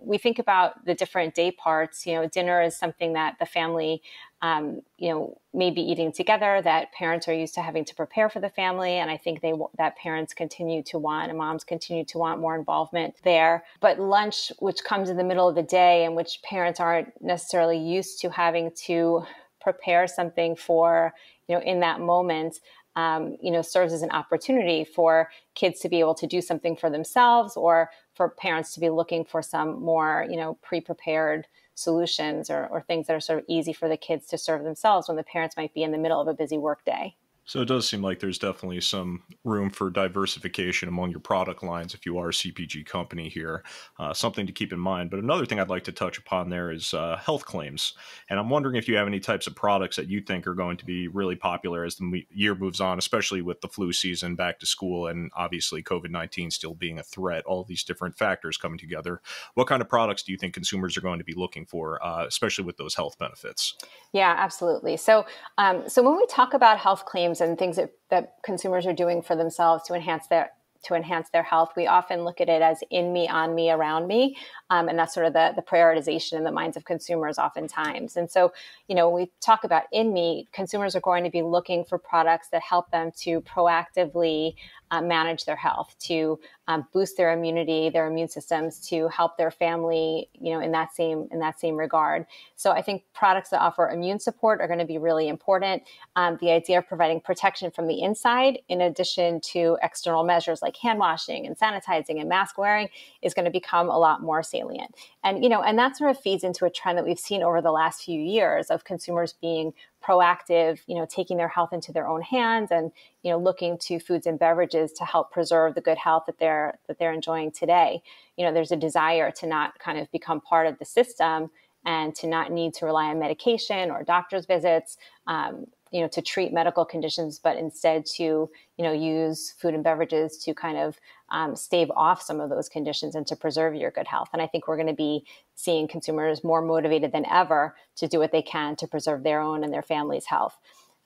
we 0.04 0.19
think 0.19 0.38
about 0.38 0.84
the 0.84 0.94
different 0.94 1.34
day 1.34 1.50
parts. 1.50 2.06
You 2.06 2.14
know, 2.14 2.28
dinner 2.28 2.60
is 2.62 2.76
something 2.76 3.12
that 3.12 3.37
the 3.38 3.46
family, 3.46 4.02
um, 4.40 4.82
you 4.98 5.10
know, 5.10 5.38
may 5.55 5.70
be 5.70 5.81
eating 5.81 6.12
together. 6.12 6.60
That 6.62 6.93
parents 6.93 7.28
are 7.28 7.34
used 7.34 7.55
to 7.55 7.62
having 7.62 7.84
to 7.84 7.94
prepare 7.94 8.28
for 8.28 8.40
the 8.40 8.48
family, 8.48 8.94
and 8.94 9.10
I 9.10 9.16
think 9.16 9.40
they 9.40 9.52
that 9.78 9.96
parents 9.96 10.34
continue 10.34 10.82
to 10.84 10.98
want 10.98 11.28
and 11.28 11.38
moms 11.38 11.64
continue 11.64 12.05
to 12.06 12.19
want 12.19 12.40
more 12.40 12.56
involvement 12.56 13.14
there. 13.22 13.64
But 13.81 14.00
lunch, 14.00 14.50
which 14.58 14.82
comes 14.84 15.08
in 15.08 15.16
the 15.16 15.25
middle 15.25 15.48
of 15.48 15.55
the 15.55 15.62
day, 15.62 16.05
and 16.05 16.16
which 16.16 16.40
parents 16.43 16.81
aren't 16.81 17.12
necessarily 17.22 17.78
used 17.78 18.20
to 18.22 18.31
having 18.42 18.70
to 18.86 19.24
prepare 19.60 20.06
something 20.06 20.56
for, 20.56 21.12
you 21.46 21.54
know, 21.54 21.62
in 21.62 21.80
that 21.80 22.00
moment 22.00 22.58
um, 22.94 23.36
you 23.40 23.50
know, 23.50 23.62
serves 23.62 23.92
as 23.92 24.02
an 24.02 24.10
opportunity 24.10 24.84
for 24.84 25.30
kids 25.54 25.80
to 25.80 25.88
be 25.88 26.00
able 26.00 26.14
to 26.14 26.26
do 26.26 26.42
something 26.42 26.76
for 26.76 26.90
themselves 26.90 27.56
or 27.56 27.90
for 28.14 28.28
parents 28.28 28.74
to 28.74 28.80
be 28.80 28.90
looking 28.90 29.24
for 29.24 29.40
some 29.40 29.80
more, 29.80 30.26
you 30.28 30.36
know, 30.36 30.58
pre-prepared 30.62 31.46
solutions 31.74 32.50
or, 32.50 32.66
or 32.66 32.82
things 32.82 33.06
that 33.06 33.16
are 33.16 33.20
sort 33.20 33.38
of 33.38 33.44
easy 33.48 33.72
for 33.72 33.88
the 33.88 33.96
kids 33.96 34.26
to 34.26 34.36
serve 34.36 34.62
themselves 34.62 35.08
when 35.08 35.16
the 35.16 35.22
parents 35.22 35.56
might 35.56 35.72
be 35.72 35.82
in 35.82 35.92
the 35.92 35.98
middle 35.98 36.20
of 36.20 36.28
a 36.28 36.34
busy 36.34 36.58
workday. 36.58 37.14
So 37.44 37.60
it 37.60 37.66
does 37.66 37.88
seem 37.88 38.02
like 38.02 38.20
there's 38.20 38.38
definitely 38.38 38.80
some 38.80 39.24
room 39.44 39.68
for 39.68 39.90
diversification 39.90 40.88
among 40.88 41.10
your 41.10 41.20
product 41.20 41.62
lines 41.62 41.92
if 41.92 42.06
you 42.06 42.18
are 42.18 42.28
a 42.28 42.32
CPG 42.32 42.86
company 42.86 43.28
here. 43.28 43.64
Uh, 43.98 44.14
something 44.14 44.46
to 44.46 44.52
keep 44.52 44.72
in 44.72 44.78
mind. 44.78 45.10
But 45.10 45.18
another 45.18 45.44
thing 45.44 45.58
I'd 45.58 45.68
like 45.68 45.84
to 45.84 45.92
touch 45.92 46.18
upon 46.18 46.50
there 46.50 46.70
is 46.70 46.94
uh, 46.94 47.16
health 47.16 47.44
claims. 47.44 47.94
And 48.30 48.38
I'm 48.38 48.48
wondering 48.48 48.76
if 48.76 48.86
you 48.86 48.96
have 48.96 49.08
any 49.08 49.18
types 49.18 49.48
of 49.48 49.56
products 49.56 49.96
that 49.96 50.08
you 50.08 50.20
think 50.20 50.46
are 50.46 50.54
going 50.54 50.76
to 50.76 50.84
be 50.84 51.08
really 51.08 51.34
popular 51.34 51.84
as 51.84 51.96
the 51.96 52.24
year 52.30 52.54
moves 52.54 52.80
on, 52.80 52.98
especially 52.98 53.42
with 53.42 53.60
the 53.60 53.68
flu 53.68 53.92
season, 53.92 54.36
back 54.36 54.60
to 54.60 54.66
school, 54.66 55.08
and 55.08 55.30
obviously 55.34 55.82
COVID 55.82 56.10
19 56.10 56.50
still 56.52 56.74
being 56.74 57.00
a 57.00 57.02
threat, 57.02 57.44
all 57.44 57.64
these 57.64 57.82
different 57.82 58.16
factors 58.16 58.56
coming 58.56 58.78
together. 58.78 59.20
What 59.54 59.66
kind 59.66 59.82
of 59.82 59.88
products 59.88 60.22
do 60.22 60.30
you 60.30 60.38
think 60.38 60.54
consumers 60.54 60.96
are 60.96 61.00
going 61.00 61.18
to 61.18 61.24
be 61.24 61.34
looking 61.34 61.66
for, 61.66 62.04
uh, 62.04 62.24
especially 62.26 62.64
with 62.64 62.76
those 62.76 62.94
health 62.94 63.18
benefits? 63.18 63.74
Yeah, 64.12 64.34
absolutely. 64.38 64.96
So, 64.96 65.26
um, 65.58 65.88
so 65.88 66.02
when 66.02 66.16
we 66.16 66.26
talk 66.26 66.54
about 66.54 66.78
health 66.78 67.04
claims 67.04 67.31
and 67.40 67.58
things 67.58 67.76
that, 67.76 67.90
that 68.11 68.34
consumers 68.44 68.87
are 68.87 68.93
doing 68.93 69.23
for 69.23 69.37
themselves 69.37 69.84
to 69.84 69.94
enhance 69.94 70.26
their 70.26 70.50
to 70.84 70.94
enhance 70.94 71.31
their 71.31 71.43
health, 71.43 71.70
we 71.76 71.87
often 71.87 72.25
look 72.25 72.40
at 72.40 72.49
it 72.49 72.61
as 72.61 72.82
in 72.90 73.12
me, 73.12 73.29
on 73.29 73.55
me, 73.55 73.70
around 73.70 74.06
me. 74.06 74.37
Um, 74.70 74.88
and 74.88 74.99
that's 74.99 75.14
sort 75.14 75.26
of 75.26 75.32
the, 75.32 75.52
the 75.55 75.62
prioritization 75.62 76.34
in 76.34 76.44
the 76.44 76.50
minds 76.50 76.76
of 76.76 76.84
consumers 76.84 77.38
oftentimes. 77.38 78.17
And 78.17 78.31
so, 78.31 78.52
you 78.88 78.94
know, 78.94 79.08
when 79.08 79.23
we 79.23 79.31
talk 79.40 79.64
about 79.64 79.84
in 79.93 80.12
me, 80.12 80.49
consumers 80.52 80.96
are 80.96 81.00
going 81.00 81.25
to 81.25 81.31
be 81.31 81.43
looking 81.43 81.84
for 81.84 81.99
products 81.99 82.49
that 82.50 82.62
help 82.62 82.90
them 82.90 83.12
to 83.19 83.40
proactively 83.43 84.55
uh, 84.92 85.00
manage 85.00 85.46
their 85.46 85.56
health, 85.56 85.96
to 85.98 86.38
um, 86.68 86.86
boost 86.92 87.16
their 87.16 87.32
immunity, 87.32 87.88
their 87.88 88.06
immune 88.06 88.28
systems, 88.28 88.78
to 88.88 89.08
help 89.08 89.38
their 89.38 89.50
family, 89.50 90.28
you 90.38 90.52
know, 90.52 90.60
in 90.60 90.70
that 90.70 90.94
same 90.94 91.26
in 91.32 91.38
that 91.40 91.58
same 91.58 91.76
regard. 91.76 92.26
So 92.56 92.70
I 92.70 92.82
think 92.82 93.02
products 93.14 93.48
that 93.50 93.60
offer 93.60 93.88
immune 93.88 94.20
support 94.20 94.60
are 94.60 94.66
going 94.66 94.78
to 94.78 94.84
be 94.84 94.98
really 94.98 95.28
important. 95.28 95.82
Um, 96.14 96.36
the 96.42 96.50
idea 96.50 96.78
of 96.78 96.86
providing 96.86 97.20
protection 97.22 97.70
from 97.70 97.88
the 97.88 98.02
inside, 98.02 98.58
in 98.68 98.82
addition 98.82 99.40
to 99.40 99.78
external 99.82 100.24
measures 100.24 100.60
like 100.60 100.76
hand 100.76 100.98
washing 100.98 101.46
and 101.46 101.58
sanitizing 101.58 102.20
and 102.20 102.28
mask 102.28 102.58
wearing, 102.58 102.88
is 103.22 103.32
going 103.32 103.46
to 103.46 103.50
become 103.50 103.88
a 103.88 103.98
lot 103.98 104.22
more 104.22 104.42
salient. 104.42 104.94
And 105.24 105.42
you 105.42 105.48
know, 105.48 105.62
and 105.62 105.78
that 105.78 105.96
sort 105.96 106.10
of 106.10 106.20
feeds 106.20 106.44
into 106.44 106.66
a 106.66 106.70
trend 106.70 106.98
that 106.98 107.04
we've 107.06 107.18
seen 107.18 107.42
over 107.42 107.62
the 107.62 107.72
last 107.72 108.04
few 108.04 108.20
years 108.20 108.66
of 108.66 108.84
consumers 108.84 109.32
being 109.40 109.72
proactive, 110.02 110.81
you 110.87 110.96
know, 110.96 111.06
taking 111.08 111.37
their 111.37 111.49
health 111.49 111.72
into 111.72 111.93
their 111.93 112.08
own 112.08 112.22
hands 112.22 112.70
and, 112.70 112.93
you 113.22 113.31
know, 113.31 113.38
looking 113.38 113.78
to 113.78 113.99
foods 113.99 114.26
and 114.26 114.38
beverages 114.38 114.93
to 114.93 115.04
help 115.04 115.31
preserve 115.31 115.75
the 115.75 115.81
good 115.81 115.99
health 115.99 116.25
that 116.26 116.38
they're 116.38 116.78
that 116.88 116.99
they're 116.99 117.12
enjoying 117.12 117.50
today. 117.50 118.02
You 118.37 118.44
know, 118.44 118.52
there's 118.52 118.72
a 118.72 118.76
desire 118.76 119.31
to 119.32 119.46
not 119.46 119.78
kind 119.78 119.99
of 119.99 120.10
become 120.10 120.40
part 120.40 120.66
of 120.66 120.78
the 120.78 120.84
system 120.84 121.50
and 121.84 122.14
to 122.16 122.26
not 122.26 122.52
need 122.52 122.75
to 122.75 122.87
rely 122.87 123.06
on 123.06 123.19
medication 123.19 123.90
or 123.90 124.02
doctor's 124.02 124.46
visits. 124.46 124.96
Um, 125.26 125.66
you 125.92 126.00
know, 126.00 126.08
to 126.08 126.22
treat 126.22 126.52
medical 126.52 126.84
conditions, 126.84 127.38
but 127.38 127.58
instead 127.58 128.06
to, 128.06 128.22
you 128.22 128.84
know, 128.84 128.92
use 128.92 129.52
food 129.58 129.74
and 129.74 129.84
beverages 129.84 130.38
to 130.38 130.54
kind 130.54 130.78
of 130.78 130.98
um, 131.30 131.54
stave 131.54 131.90
off 131.94 132.22
some 132.22 132.40
of 132.40 132.48
those 132.48 132.68
conditions 132.68 133.14
and 133.14 133.26
to 133.26 133.36
preserve 133.36 133.74
your 133.74 133.90
good 133.90 134.08
health. 134.08 134.30
And 134.32 134.40
I 134.40 134.46
think 134.46 134.66
we're 134.66 134.76
going 134.76 134.88
to 134.88 134.94
be 134.94 135.26
seeing 135.54 135.86
consumers 135.86 136.42
more 136.42 136.62
motivated 136.62 137.12
than 137.12 137.26
ever 137.26 137.76
to 137.96 138.08
do 138.08 138.18
what 138.18 138.32
they 138.32 138.42
can 138.42 138.74
to 138.76 138.86
preserve 138.86 139.22
their 139.22 139.40
own 139.40 139.62
and 139.62 139.72
their 139.72 139.82
family's 139.82 140.24
health. 140.24 140.58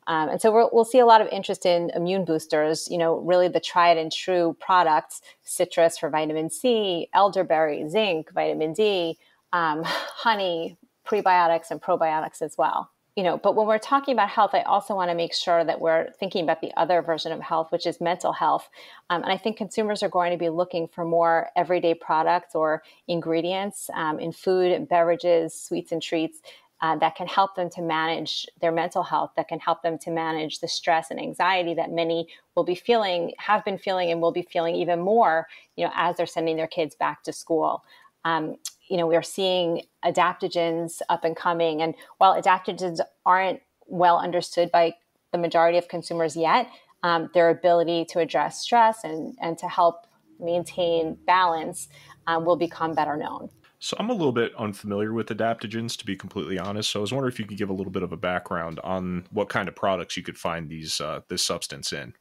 Um, 0.07 0.29
and 0.29 0.41
so 0.41 0.53
we 0.53 0.69
will 0.73 0.85
see 0.85 1.01
a 1.01 1.07
lot 1.07 1.21
of 1.21 1.27
interest 1.29 1.67
in 1.67 1.91
immune 1.97 2.25
boosters, 2.25 2.89
you 2.89 2.97
know, 2.97 3.17
really 3.17 3.49
the 3.49 3.59
tried 3.59 3.99
and 3.99 4.13
true 4.13 4.57
products, 4.61 5.21
citrus 5.43 5.99
for 5.99 6.11
vitamin 6.11 6.49
C, 6.49 7.09
elderberry, 7.13 7.89
zinc, 7.89 8.31
vitamin 8.33 8.73
D, 8.73 9.19
um, 9.53 9.83
honey, 9.85 10.79
prebiotics 11.05 11.73
and 11.73 11.83
probiotics 11.83 12.41
as 12.41 12.57
well 12.57 12.91
you 13.17 13.23
know 13.23 13.39
but 13.39 13.57
when 13.57 13.67
we're 13.67 13.79
talking 13.79 14.13
about 14.13 14.29
health 14.29 14.51
i 14.53 14.61
also 14.63 14.95
want 14.95 15.11
to 15.11 15.17
make 15.17 15.35
sure 15.35 15.65
that 15.65 15.81
we're 15.81 16.11
thinking 16.21 16.45
about 16.45 16.61
the 16.61 16.71
other 16.77 17.03
version 17.03 17.33
of 17.33 17.41
health 17.41 17.73
which 17.73 17.87
is 17.87 18.01
mental 18.01 18.33
health. 18.33 18.69
Um, 19.11 19.23
and 19.23 19.33
i 19.33 19.37
think 19.37 19.57
consumers 19.57 20.03
are 20.03 20.09
going 20.09 20.31
to 20.31 20.39
be 20.39 20.51
looking 20.51 20.87
for 20.87 21.05
more 21.05 21.49
everyday 21.57 21.95
products 21.95 22.55
or 22.55 22.83
ingredients 23.09 23.91
um, 23.95 24.21
in 24.21 24.31
food 24.31 24.71
and 24.71 24.89
beverages 24.89 25.59
sweets 25.59 25.91
and 25.91 26.03
treats 26.03 26.41
uh, 26.83 26.95
that 26.97 27.17
can 27.17 27.27
help 27.27 27.55
them 27.57 27.71
to 27.71 27.81
manage 27.81 28.47
their 28.61 28.71
mental 28.71 29.03
health 29.03 29.33
that 29.37 29.49
can 29.49 29.59
help 29.59 29.83
them 29.83 29.97
to 29.97 30.11
manage 30.11 30.59
the 30.61 30.69
stress 30.69 31.11
and 31.11 31.19
anxiety 31.19 31.73
that 31.73 31.91
many 31.91 32.29
will 32.55 32.65
be 32.65 32.75
feeling 32.75 33.33
have 33.39 33.65
been 33.65 33.79
feeling 33.79 34.11
and 34.11 34.21
will 34.21 34.33
be 34.33 34.43
feeling 34.43 34.75
even 34.75 35.01
more 35.01 35.47
you 35.77 35.85
know 35.85 35.93
as 35.95 36.17
they're 36.17 36.27
sending 36.27 36.57
their 36.57 36.67
kids 36.67 36.95
back 36.95 37.23
to 37.23 37.33
school 37.33 37.83
um, 38.27 38.57
you 38.89 38.97
know, 38.97 39.07
we 39.07 39.15
are 39.15 39.23
seeing 39.23 39.83
adaptogens 40.05 41.01
up 41.09 41.25
and 41.25 41.37
coming. 41.37 41.81
And 41.81 41.95
while 42.19 42.41
adaptogens 42.41 42.99
aren't 43.25 43.61
well 43.87 44.19
understood 44.19 44.71
by 44.73 44.95
the 45.31 45.39
majority 45.39 45.79
of 45.79 45.87
consumers 45.87 46.37
yet, 46.37 46.69
um, 47.05 47.31
their 47.35 47.51
ability 47.51 48.05
to 48.07 48.19
address 48.19 48.61
stress 48.61 49.05
and, 49.05 49.37
and 49.41 49.57
to 49.59 49.69
help 49.69 50.07
maintain 50.41 51.17
balance 51.25 51.89
um, 52.27 52.45
will 52.45 52.57
become 52.57 52.95
better 52.95 53.17
known. 53.17 53.49
So 53.79 53.97
I'm 54.01 54.11
a 54.11 54.15
little 54.15 54.33
bit 54.33 54.53
unfamiliar 54.57 55.13
with 55.13 55.29
adaptogens, 55.29 55.97
to 55.99 56.05
be 56.05 56.17
completely 56.17 56.59
honest. 56.59 56.91
So 56.91 57.01
I 57.01 57.03
was 57.03 57.13
wondering 57.13 57.33
if 57.33 57.39
you 57.39 57.45
could 57.45 57.59
give 57.59 57.71
a 57.71 57.75
little 57.75 57.93
bit 57.93 58.03
of 58.03 58.11
a 58.11 58.17
background 58.17 58.81
on 58.83 59.27
what 59.31 59.49
kind 59.49 59.69
of 59.69 59.77
products 59.77 60.17
you 60.17 60.25
could 60.25 60.39
find 60.39 60.69
these 60.69 61.01
uh, 61.01 61.21
this 61.29 61.45
substance 61.45 61.93
in. 61.93 62.15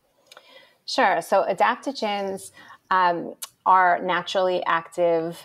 Sure. 0.85 1.21
So 1.21 1.45
adaptogens 1.49 2.51
um, 2.91 3.33
are 3.65 3.99
naturally 4.03 4.63
active 4.65 5.43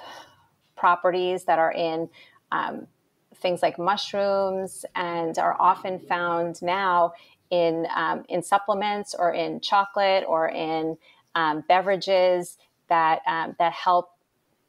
properties 0.81 1.45
that 1.45 1.59
are 1.59 1.73
in 1.73 2.09
um, 2.51 2.87
things 3.37 3.63
like 3.63 3.79
mushrooms 3.79 4.85
and 4.95 5.39
are 5.39 5.57
often 5.61 5.99
found 5.99 6.61
now 6.63 7.13
in, 7.51 7.87
um, 7.95 8.25
in 8.29 8.43
supplements 8.43 9.15
or 9.17 9.33
in 9.33 9.61
chocolate 9.61 10.25
or 10.27 10.49
in 10.49 10.97
um, 11.35 11.63
beverages 11.69 12.59
that, 12.89 13.21
um, 13.27 13.55
that 13.59 13.73
help 13.73 14.11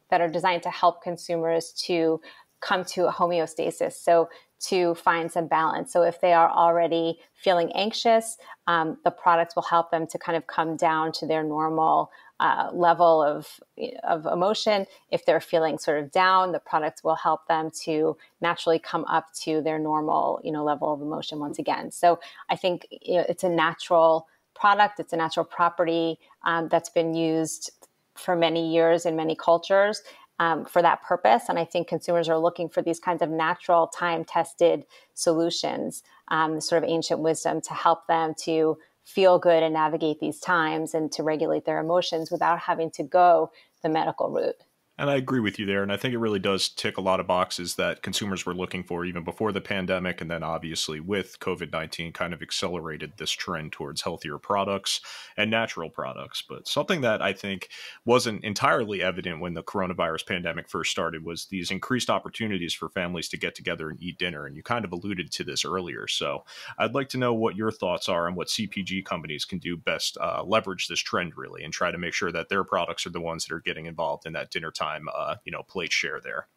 that 0.10 0.20
are 0.20 0.28
designed 0.28 0.62
to 0.62 0.70
help 0.70 1.02
consumers 1.02 1.72
to 1.72 2.20
come 2.60 2.84
to 2.84 3.08
a 3.08 3.12
homeostasis. 3.12 3.94
So 3.94 4.30
to 4.62 4.94
find 4.94 5.32
some 5.32 5.48
balance. 5.48 5.92
So 5.92 6.04
if 6.04 6.22
they 6.22 6.34
are 6.34 6.50
already 6.50 7.20
feeling 7.34 7.72
anxious, 7.74 8.38
um, 8.68 8.98
the 9.04 9.10
products 9.10 9.56
will 9.56 9.64
help 9.64 9.90
them 9.90 10.06
to 10.08 10.20
kind 10.20 10.38
of 10.38 10.46
come 10.46 10.76
down 10.76 11.12
to 11.14 11.26
their 11.26 11.44
normal 11.44 12.12
uh, 12.42 12.70
level 12.74 13.22
of, 13.22 13.60
of 14.04 14.26
emotion. 14.26 14.88
If 15.12 15.26
they're 15.26 15.40
feeling 15.40 15.78
sort 15.78 16.04
of 16.04 16.12
down, 16.12 16.52
the 16.52 16.60
product 16.60 17.04
will 17.04 17.16
help 17.16 17.48
them 17.48 17.70
to 17.84 18.18
naturally 18.42 18.80
come 18.80 19.06
up 19.06 19.32
to 19.44 19.62
their 19.62 19.78
normal, 19.78 20.42
you 20.44 20.52
know, 20.52 20.64
level 20.64 20.92
of 20.92 21.02
emotion 21.02 21.40
once 21.40 21.60
again. 21.60 21.92
So 21.92 22.20
I 22.50 22.56
think 22.56 22.88
you 22.90 23.18
know, 23.18 23.26
it's 23.30 23.44
a 23.44 23.50
natural 23.50 24.28
product. 24.56 25.00
It's 25.00 25.14
a 25.14 25.18
natural 25.18 25.46
property 25.46 26.18
um, 26.44 26.68
that's 26.68 26.90
been 26.90 27.14
used 27.14 27.72
for 28.16 28.36
many 28.36 28.74
years 28.74 29.06
in 29.06 29.16
many 29.16 29.36
cultures 29.36 30.02
um, 30.40 30.66
for 30.66 30.82
that 30.82 31.04
purpose. 31.04 31.44
And 31.48 31.60
I 31.60 31.66
think 31.66 31.88
consumers 31.88 32.28
are 32.28 32.40
looking 32.40 32.70
for 32.70 32.82
these 32.82 33.00
kinds 33.00 33.22
of 33.22 33.30
natural, 33.30 33.86
time 33.86 34.26
tested 34.26 34.86
solutions, 35.14 36.02
um, 36.30 36.60
sort 36.60 36.84
of 36.84 36.90
ancient 36.90 37.20
wisdom 37.20 37.62
to 37.62 37.74
help 37.76 38.08
them 38.08 38.34
to 38.46 38.80
feel 39.14 39.40
good 39.40 39.64
and 39.64 39.74
navigate 39.74 40.20
these 40.20 40.40
times 40.40 40.94
and 40.94 41.12
to 41.12 41.24
regulate 41.24 41.66
their 41.66 41.80
emotions 41.80 42.32
without 42.32 42.60
having 42.60 42.90
to 42.92 43.04
go 43.04 43.52
the 43.84 43.90
medical 43.90 44.30
route. 44.30 44.56
And 45.02 45.10
I 45.10 45.16
agree 45.16 45.40
with 45.40 45.58
you 45.58 45.66
there. 45.66 45.82
And 45.82 45.92
I 45.92 45.98
think 45.98 46.14
it 46.14 46.20
really 46.20 46.38
does 46.38 46.70
tick 46.70 46.98
a 46.98 47.02
lot 47.02 47.20
of 47.20 47.26
boxes 47.26 47.74
that 47.74 48.04
consumers 48.04 48.46
were 48.46 48.54
looking 48.54 48.84
for 48.84 49.04
even 49.04 49.24
before 49.24 49.52
the 49.52 49.60
pandemic. 49.60 50.22
And 50.22 50.30
then 50.30 50.44
obviously 50.44 51.00
with 51.00 51.40
COVID 51.40 51.72
19 51.72 52.14
kind 52.14 52.36
of 52.36 52.44
accelerated 52.44 53.14
this 53.18 53.32
trend 53.32 53.72
towards 53.72 54.04
healthier 54.04 54.38
products 54.38 55.02
and 55.36 55.50
natural 55.50 55.90
products. 55.90 56.44
But 56.48 56.68
something 56.68 57.02
that 57.02 57.20
I 57.20 57.34
think 57.34 57.70
wasn't 58.06 58.44
entirely 58.44 59.02
evident 59.02 59.42
when 59.42 59.56
the 59.56 59.64
coronavirus 59.64 60.28
pandemic 60.28 60.70
first 60.70 60.92
started 60.92 61.26
was 61.26 61.46
these 61.46 61.72
increased 61.72 62.12
opportunities 62.12 62.76
for 62.76 62.88
families 62.88 63.28
to 63.30 63.40
get 63.40 63.56
together 63.56 63.90
and 63.90 64.00
eat 64.00 64.20
dinner. 64.20 64.46
And 64.46 64.56
you 64.56 64.62
kind 64.62 64.86
of 64.86 64.92
alluded 64.92 65.32
to 65.32 65.44
this 65.44 65.66
earlier. 65.66 66.08
So 66.08 66.44
I'd 66.78 66.94
like 66.94 67.10
to 67.10 67.18
know 67.18 67.34
what 67.34 67.56
your 67.56 67.72
thoughts 67.72 68.08
are 68.08 68.28
on 68.28 68.36
what 68.36 68.50
CPG 68.50 69.04
companies 69.06 69.46
can 69.46 69.58
do 69.58 69.78
best 69.78 70.20
uh, 70.22 70.44
leverage 70.46 70.88
this 70.88 71.00
trend 71.00 71.36
really 71.36 71.64
and 71.64 71.74
try 71.74 71.90
to 71.90 71.98
make 71.98 72.14
sure 72.14 72.32
that 72.32 72.50
their 72.50 72.64
products 72.64 73.08
are 73.08 73.12
the 73.12 73.20
ones 73.20 73.46
that 73.46 73.56
are 73.56 73.62
getting 73.62 73.88
involved 73.88 74.28
in 74.28 74.34
that 74.34 74.52
dinner 74.52 74.70
time 74.70 74.91
time, 74.92 75.08
uh, 75.14 75.36
you 75.46 75.52
know, 75.52 75.64
plate 75.64 75.92
share 75.92 76.20
there. 76.24 76.48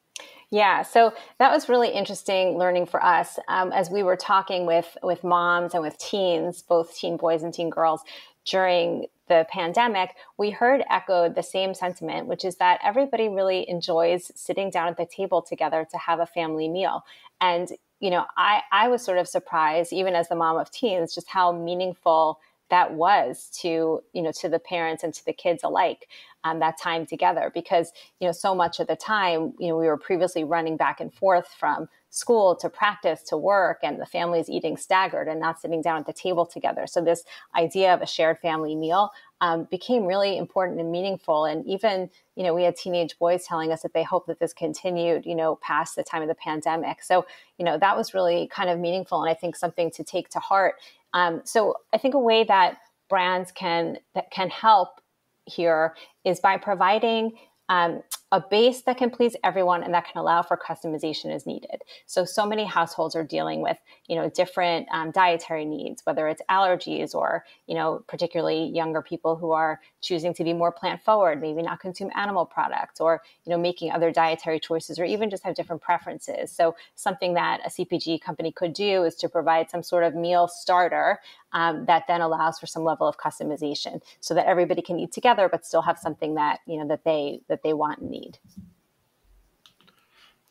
Yeah, 0.51 0.83
so 0.83 1.13
that 1.39 1.51
was 1.51 1.69
really 1.69 1.89
interesting 1.89 2.57
learning 2.57 2.87
for 2.87 3.05
us 3.05 3.39
um, 3.49 3.73
as 3.73 3.91
we 3.91 4.03
were 4.03 4.17
talking 4.17 4.67
with 4.67 4.97
with 5.03 5.25
moms 5.25 5.75
and 5.75 5.83
with 5.83 5.99
teens, 5.99 6.63
both 6.63 6.97
teen 6.97 7.17
boys 7.17 7.43
and 7.43 7.53
teen 7.53 7.71
girls, 7.71 8.03
during 8.45 9.07
the 9.27 9.47
pandemic. 9.51 10.15
We 10.37 10.51
heard 10.51 10.85
echoed 10.91 11.35
the 11.35 11.43
same 11.43 11.75
sentiment, 11.75 12.27
which 12.27 12.45
is 12.45 12.57
that 12.57 12.79
everybody 12.85 13.29
really 13.29 13.69
enjoys 13.69 14.31
sitting 14.35 14.71
down 14.71 14.89
at 14.89 14.97
the 14.97 15.07
table 15.07 15.43
together 15.43 15.87
to 15.91 15.99
have 15.99 16.21
a 16.21 16.27
family 16.27 16.69
meal. 16.69 17.05
And 17.41 17.71
you 18.01 18.11
know, 18.11 18.27
I 18.37 18.63
I 18.71 18.89
was 18.89 19.03
sort 19.03 19.19
of 19.19 19.27
surprised, 19.27 19.93
even 19.93 20.15
as 20.15 20.29
the 20.29 20.37
mom 20.37 20.57
of 20.59 20.71
teens, 20.71 21.15
just 21.15 21.29
how 21.29 21.51
meaningful 21.53 22.39
that 22.71 22.95
was 22.95 23.51
to 23.61 24.03
you 24.13 24.23
know 24.23 24.33
to 24.33 24.49
the 24.49 24.59
parents 24.59 25.03
and 25.03 25.13
to 25.15 25.25
the 25.25 25.33
kids 25.33 25.63
alike 25.65 26.07
um, 26.45 26.61
that 26.61 26.79
time 26.79 27.07
together 27.07 27.51
because 27.53 27.91
you 28.21 28.29
know 28.29 28.33
so 28.33 28.55
much 28.55 28.79
of 28.79 28.87
the 28.87 28.97
time 28.97 29.53
you 29.59 29.69
know 29.69 29.77
we 29.77 29.87
were 29.87 29.97
previously 29.97 30.45
running 30.45 30.77
back 30.77 31.01
and 31.01 31.13
forth 31.13 31.49
from 31.59 31.89
school 32.11 32.55
to 32.55 32.69
practice 32.69 33.23
to 33.25 33.37
work 33.37 33.81
and 33.83 34.01
the 34.01 34.07
families 34.07 34.49
eating 34.49 34.77
staggered 34.77 35.27
and 35.27 35.41
not 35.41 35.61
sitting 35.61 35.83
down 35.83 35.99
at 35.99 36.07
the 36.07 36.13
table 36.13 36.47
together. 36.47 36.87
So 36.87 37.01
this 37.01 37.25
idea 37.57 37.93
of 37.93 38.03
a 38.03 38.07
shared 38.07 38.39
family 38.39 38.77
meal 38.77 39.11
um, 39.41 39.67
became 39.69 40.05
really 40.05 40.39
important 40.39 40.79
and 40.79 40.93
meaningful. 40.93 41.45
And 41.45 41.67
even 41.67 42.09
you 42.37 42.45
know 42.45 42.55
we 42.55 42.63
had 42.63 42.77
teenage 42.77 43.19
boys 43.19 43.45
telling 43.45 43.73
us 43.73 43.83
that 43.83 43.95
they 43.95 44.05
hope 44.05 44.27
that 44.27 44.39
this 44.39 44.53
continued 44.53 45.27
you 45.27 45.35
know 45.35 45.57
past 45.57 45.97
the 45.97 46.05
time 46.05 46.23
of 46.23 46.29
the 46.29 46.37
pandemic. 46.37 47.03
So 47.03 47.27
you 47.59 47.65
know 47.65 47.79
that 47.79 47.97
was 47.97 48.15
really 48.15 48.49
kind 48.49 48.71
of 48.71 48.79
meaningful 48.79 49.23
and 49.23 49.31
i 49.31 49.35
think 49.35 49.57
something 49.57 49.91
to 49.93 50.05
take 50.05 50.29
to 50.31 50.39
heart. 50.39 50.77
Um, 51.15 51.43
so 51.45 51.77
I 51.93 51.99
think 51.99 52.15
a 52.15 52.19
way 52.19 52.45
that 52.45 52.79
brands 53.09 53.53
can 53.53 53.99
that 54.15 54.31
can 54.31 54.51
help 54.51 55.01
here 55.47 55.95
is 56.25 56.41
by 56.41 56.57
providing 56.57 57.33
um, 57.69 58.03
a 58.35 58.41
base 58.41 58.83
that 58.83 58.99
can 58.99 59.11
please 59.11 59.37
everyone 59.45 59.85
and 59.85 59.95
that 59.95 60.07
can 60.07 60.21
allow 60.21 60.43
for 60.43 60.57
customization 60.57 61.33
as 61.33 61.47
needed. 61.47 61.83
So, 62.07 62.25
so 62.25 62.45
many 62.45 62.65
households 62.65 63.15
are 63.15 63.23
dealing 63.23 63.61
with, 63.61 63.79
you 64.09 64.17
know, 64.17 64.29
different 64.29 64.89
um, 64.91 65.13
dietary 65.13 65.65
needs, 65.65 66.03
whether 66.05 66.27
it's 66.27 66.43
allergies 66.51 67.15
or, 67.15 67.45
you 67.69 67.77
know, 67.77 68.03
particularly 68.09 68.65
younger 68.75 69.03
people 69.03 69.37
who 69.37 69.53
are 69.53 69.81
choosing 70.01 70.35
to 70.35 70.43
be 70.43 70.53
more 70.53 70.73
plant 70.73 71.01
forward, 71.01 71.41
maybe 71.41 71.63
not 71.63 71.79
consume 71.79 72.11
animal 72.17 72.45
products 72.45 73.01
or, 73.01 73.23
you 73.45 73.51
know, 73.51 73.59
making 73.59 73.93
other 73.93 74.11
dietary 74.11 74.59
choices 74.59 74.99
or 74.99 75.05
even 75.05 75.31
just 75.31 75.45
have 75.45 75.55
different 75.55 75.81
preferences. 75.81 76.51
So, 76.51 76.75
something 76.97 77.35
that 77.35 77.61
a 77.65 77.69
CPG 77.69 78.21
company 78.21 78.51
could 78.51 78.73
do 78.73 79.05
is 79.05 79.15
to 79.17 79.29
provide 79.29 79.71
some 79.71 79.85
sort 79.85 80.03
of 80.03 80.17
meal 80.17 80.49
starter 80.49 81.21
um, 81.53 81.85
that 81.87 82.03
then 82.09 82.21
allows 82.21 82.59
for 82.59 82.67
some 82.67 82.83
level 82.83 83.07
of 83.07 83.17
customization 83.17 84.03
so 84.19 84.35
that 84.35 84.47
everybody 84.47 84.83
can 84.83 84.99
eat 84.99 85.13
together 85.13 85.49
but 85.49 85.65
still 85.65 85.83
have 85.83 86.01
something 86.01 86.35
that, 86.35 86.59
you 86.67 86.79
know, 86.79 86.89
that 86.89 87.05
they 87.05 87.41
that 87.49 87.63
they 87.63 87.73
want 87.73 88.01
and 88.01 88.11
need 88.11 88.24
need. 88.25 88.39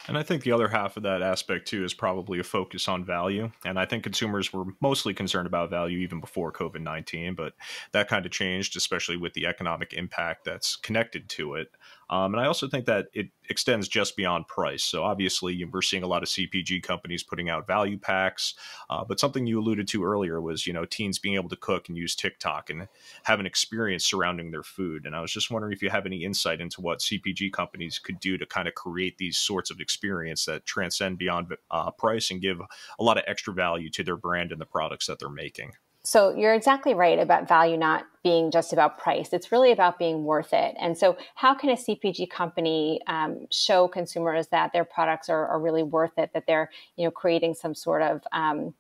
And 0.08 0.18
I 0.18 0.24
think 0.24 0.44
the 0.44 0.52
other 0.52 0.68
half 0.68 0.98
of 0.98 1.04
that 1.04 1.22
aspect 1.22 1.68
too 1.68 1.86
is 1.86 1.94
probably 1.94 2.40
a 2.40 2.44
focus 2.44 2.88
on 2.90 3.06
value. 3.06 3.52
And 3.64 3.80
I 3.80 3.86
think 3.86 4.04
consumers 4.04 4.52
were 4.52 4.66
mostly 4.82 5.14
concerned 5.14 5.48
about 5.48 5.70
value 5.70 6.00
even 6.00 6.20
before 6.20 6.52
COVID 6.52 6.82
19, 6.82 7.36
but 7.36 7.54
that 7.94 8.10
kind 8.10 8.26
of 8.26 8.32
changed, 8.32 8.76
especially 8.76 9.16
with 9.16 9.34
the 9.34 9.46
economic 9.46 9.94
impact 9.94 10.44
that's 10.44 10.76
connected 10.76 11.30
to 11.30 11.56
it. 11.56 11.72
Um, 12.14 12.36
and 12.36 12.42
I 12.42 12.46
also 12.46 12.68
think 12.68 12.86
that 12.86 13.08
it 13.14 13.30
extends 13.50 13.88
just 13.88 14.16
beyond 14.16 14.48
price. 14.48 14.84
So 14.84 15.04
obviously, 15.04 15.66
we're 15.66 15.82
seeing 15.82 16.04
a 16.04 16.08
lot 16.08 16.22
of 16.22 16.30
CPG 16.30 16.84
companies 16.84 17.24
putting 17.24 17.50
out 17.50 17.66
value 17.66 17.98
packs. 17.98 18.54
Uh, 18.88 19.04
but 19.04 19.20
something 19.20 19.48
you 19.48 19.60
alluded 19.60 19.88
to 19.88 20.04
earlier 20.04 20.40
was, 20.40 20.68
you 20.68 20.74
know, 20.74 20.86
teens 20.86 21.18
being 21.18 21.34
able 21.34 21.50
to 21.50 21.56
cook 21.56 21.90
and 21.90 21.98
use 21.98 22.16
TikTok 22.16 22.70
and 22.70 22.88
have 23.24 23.40
an 23.40 23.48
experience 23.48 24.06
surrounding 24.06 24.52
their 24.52 24.62
food. 24.62 25.08
And 25.08 25.16
I 25.16 25.22
was 25.22 25.32
just 25.34 25.50
wondering 25.50 25.74
if 25.74 25.82
you 25.82 25.90
have 25.90 26.06
any 26.06 26.24
insight 26.24 26.62
into 26.62 26.82
what 26.82 27.00
CPG 27.00 27.52
companies 27.52 27.98
could 27.98 28.20
do 28.20 28.38
to 28.38 28.46
kind 28.46 28.68
of 28.68 28.76
create 28.76 29.18
these 29.18 29.38
sorts 29.38 29.72
of 29.72 29.80
experience 29.80 30.46
that 30.46 30.68
transcend 30.68 31.18
beyond 31.18 31.48
uh, 31.72 31.90
price 31.90 32.30
and 32.30 32.40
give 32.40 32.62
a 33.00 33.04
lot 33.04 33.18
of 33.18 33.24
extra 33.26 33.56
value 33.56 33.90
to 33.90 34.04
their 34.04 34.18
brand 34.18 34.52
and 34.52 34.62
the 34.62 34.68
products 34.68 35.08
that 35.08 35.18
they're 35.18 35.30
making. 35.30 35.72
So 36.06 36.36
you're 36.36 36.54
exactly 36.54 36.94
right 36.94 37.18
about 37.18 37.48
value 37.48 37.78
not 37.78 38.06
being 38.24 38.52
just 38.52 38.74
about 38.74 38.98
price. 38.98 39.32
It's 39.32 39.52
really 39.52 39.72
about 39.72 40.00
being 40.00 40.24
worth 40.24 40.54
it. 40.54 40.76
And 40.80 40.98
so, 40.98 41.18
how 41.36 41.54
can 41.54 41.70
a 41.70 41.76
CPG 41.76 42.30
company 42.30 43.02
um, 43.08 43.48
show 43.52 43.88
consumers 43.88 44.48
that 44.48 44.72
their 44.74 44.86
products 44.86 45.30
are, 45.30 45.48
are, 45.48 45.60
really 45.60 45.84
worth 45.84 46.18
it? 46.18 46.32
That 46.34 46.46
they're, 46.48 46.70
you 46.96 47.06
know, 47.06 47.12
creating 47.12 47.54
some 47.54 47.76
sort 47.76 48.02
of 48.02 48.22
um, 48.32 48.74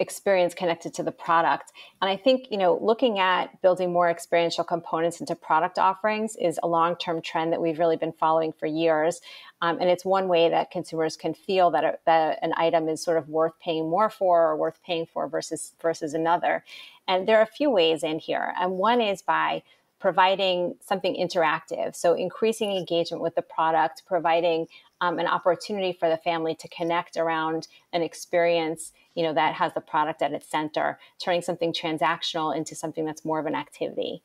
experience 0.00 0.54
connected 0.54 0.94
to 0.94 1.02
the 1.02 1.12
product. 1.12 1.72
And 2.00 2.10
I 2.10 2.16
think, 2.16 2.50
you 2.50 2.56
know, 2.56 2.78
looking 2.80 3.18
at 3.18 3.60
building 3.60 3.92
more 3.92 4.10
experiential 4.10 4.64
components 4.64 5.20
into 5.20 5.36
product 5.36 5.78
offerings 5.78 6.36
is 6.40 6.58
a 6.62 6.66
long 6.66 6.96
term 6.96 7.20
trend 7.20 7.52
that 7.52 7.60
we've 7.60 7.78
really 7.78 7.98
been 7.98 8.12
following 8.12 8.52
for 8.52 8.66
years. 8.66 9.20
Um, 9.62 9.78
and 9.78 9.90
it's 9.90 10.04
one 10.04 10.26
way 10.26 10.48
that 10.48 10.70
consumers 10.70 11.16
can 11.16 11.34
feel 11.34 11.70
that, 11.72 11.84
a, 11.84 11.98
that 12.06 12.38
an 12.42 12.54
item 12.56 12.88
is 12.88 13.02
sort 13.02 13.18
of 13.18 13.28
worth 13.28 13.52
paying 13.60 13.88
more 13.88 14.08
for 14.08 14.48
or 14.48 14.56
worth 14.56 14.82
paying 14.82 15.06
for 15.06 15.28
versus, 15.28 15.74
versus 15.82 16.14
another. 16.14 16.64
And 17.06 17.28
there 17.28 17.38
are 17.38 17.42
a 17.42 17.46
few 17.46 17.70
ways 17.70 18.02
in 18.02 18.18
here. 18.18 18.54
And 18.58 18.72
one 18.72 19.02
is 19.02 19.20
by 19.20 19.62
providing 20.00 20.76
something 20.80 21.14
interactive. 21.14 21.94
So 21.94 22.14
increasing 22.14 22.72
engagement 22.72 23.22
with 23.22 23.34
the 23.34 23.42
product, 23.42 24.02
providing 24.06 24.66
um, 25.00 25.18
an 25.18 25.26
opportunity 25.26 25.92
for 25.92 26.08
the 26.08 26.16
family 26.18 26.54
to 26.54 26.68
connect 26.68 27.16
around 27.16 27.68
an 27.92 28.02
experience 28.02 28.92
you 29.14 29.22
know 29.22 29.34
that 29.34 29.54
has 29.54 29.72
the 29.74 29.80
product 29.80 30.22
at 30.22 30.32
its 30.32 30.48
center 30.48 30.98
turning 31.18 31.42
something 31.42 31.72
transactional 31.72 32.56
into 32.56 32.74
something 32.74 33.04
that's 33.04 33.24
more 33.24 33.38
of 33.38 33.46
an 33.46 33.54
activity. 33.54 34.22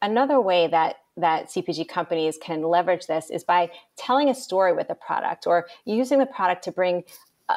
Another 0.00 0.40
way 0.40 0.66
that 0.68 0.96
that 1.16 1.46
CPG 1.46 1.88
companies 1.88 2.38
can 2.38 2.62
leverage 2.62 3.06
this 3.06 3.30
is 3.30 3.44
by 3.44 3.70
telling 3.96 4.28
a 4.28 4.34
story 4.34 4.72
with 4.72 4.88
a 4.90 4.94
product 4.94 5.46
or 5.46 5.66
using 5.84 6.18
the 6.18 6.26
product 6.26 6.64
to 6.64 6.72
bring 6.72 7.04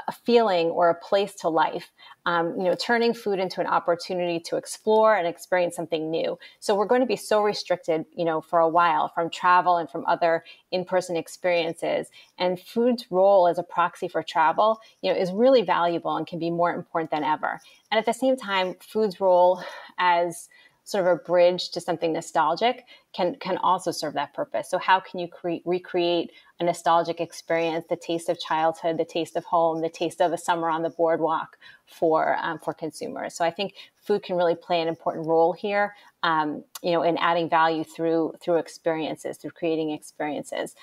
a 0.08 0.12
feeling 0.12 0.68
or 0.68 0.90
a 0.90 0.96
place 0.96 1.36
to 1.36 1.50
life. 1.50 1.92
Um, 2.28 2.56
you 2.58 2.64
know, 2.64 2.76
turning 2.76 3.14
food 3.14 3.40
into 3.40 3.62
an 3.62 3.68
opportunity 3.68 4.40
to 4.40 4.56
explore 4.56 5.16
and 5.16 5.28
experience 5.28 5.76
something 5.76 6.10
new. 6.10 6.40
So 6.60 6.74
we're 6.74 6.88
going 6.88 7.02
to 7.02 7.08
be 7.08 7.16
so 7.16 7.44
restricted, 7.44 8.06
you 8.16 8.26
know, 8.26 8.42
for 8.42 8.60
a 8.60 8.68
while 8.68 9.10
from 9.10 9.30
travel 9.30 9.78
and 9.78 9.88
from 9.88 10.04
other 10.08 10.44
in-person 10.72 11.18
experiences. 11.18 12.08
And 12.40 12.60
food's 12.60 13.06
role 13.12 13.48
as 13.48 13.60
a 13.60 13.64
proxy 13.64 14.08
for 14.08 14.24
travel, 14.24 14.80
you 15.02 15.14
know, 15.14 15.20
is 15.20 15.32
really 15.32 15.62
valuable 15.62 16.16
and 16.16 16.26
can 16.26 16.40
be 16.40 16.50
more 16.50 16.74
important 16.74 17.12
than 17.12 17.24
ever. 17.24 17.60
And 17.92 18.00
at 18.00 18.06
the 18.06 18.14
same 18.14 18.38
time, 18.38 18.76
food's 18.80 19.22
role 19.22 19.62
as 20.00 20.50
sort 20.86 21.06
of 21.06 21.12
a 21.12 21.16
bridge 21.16 21.70
to 21.72 21.82
something 21.82 22.14
nostalgic 22.14 22.86
can 23.12 23.36
can 23.40 23.58
also 23.58 23.92
serve 23.92 24.14
that 24.14 24.34
purpose. 24.34 24.70
So 24.70 24.78
how 24.78 25.00
can 25.00 25.20
you 25.20 25.28
cre- 25.28 25.66
recreate 25.66 26.32
a 26.60 26.64
nostalgic 26.64 27.20
experience, 27.20 27.86
the 27.90 27.96
taste 27.96 28.30
of 28.30 28.40
childhood, 28.40 28.98
the 28.98 29.06
taste 29.06 29.36
of 29.36 29.44
home, 29.46 29.82
the 29.82 29.90
taste 29.90 30.22
of 30.22 30.32
a 30.32 30.38
summer 30.38 30.70
on 30.70 30.84
the 30.84 30.92
boardwalk 30.92 31.58
for 31.88 32.38
um, 32.42 32.60
for 32.60 32.74
consumers? 32.74 33.34
So 33.34 33.44
I 33.44 33.50
think 33.50 33.74
food 33.98 34.22
can 34.22 34.38
really 34.38 34.56
play 34.56 34.80
an 34.80 34.88
important 34.88 35.26
role 35.26 35.54
here, 35.54 35.96
um, 36.22 36.64
you 36.84 36.92
know, 36.92 37.02
in 37.02 37.18
adding 37.18 37.50
value 37.50 37.84
through 37.84 38.36
through 38.40 38.58
experiences, 38.58 39.38
through 39.38 39.52
creating 39.52 39.90
experiences. 39.90 40.76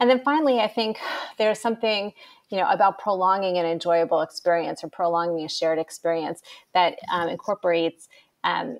And 0.00 0.08
then 0.08 0.20
finally, 0.22 0.60
I 0.60 0.68
think 0.68 0.98
there's 1.38 1.58
something 1.58 2.12
you 2.50 2.58
know 2.58 2.68
about 2.68 2.98
prolonging 2.98 3.56
an 3.56 3.64
enjoyable 3.64 4.20
experience 4.20 4.84
or 4.84 4.88
prolonging 4.88 5.46
a 5.46 5.48
shared 5.48 5.78
experience 5.78 6.42
that 6.74 6.98
um, 7.10 7.30
incorporates 7.30 8.08
um, 8.44 8.78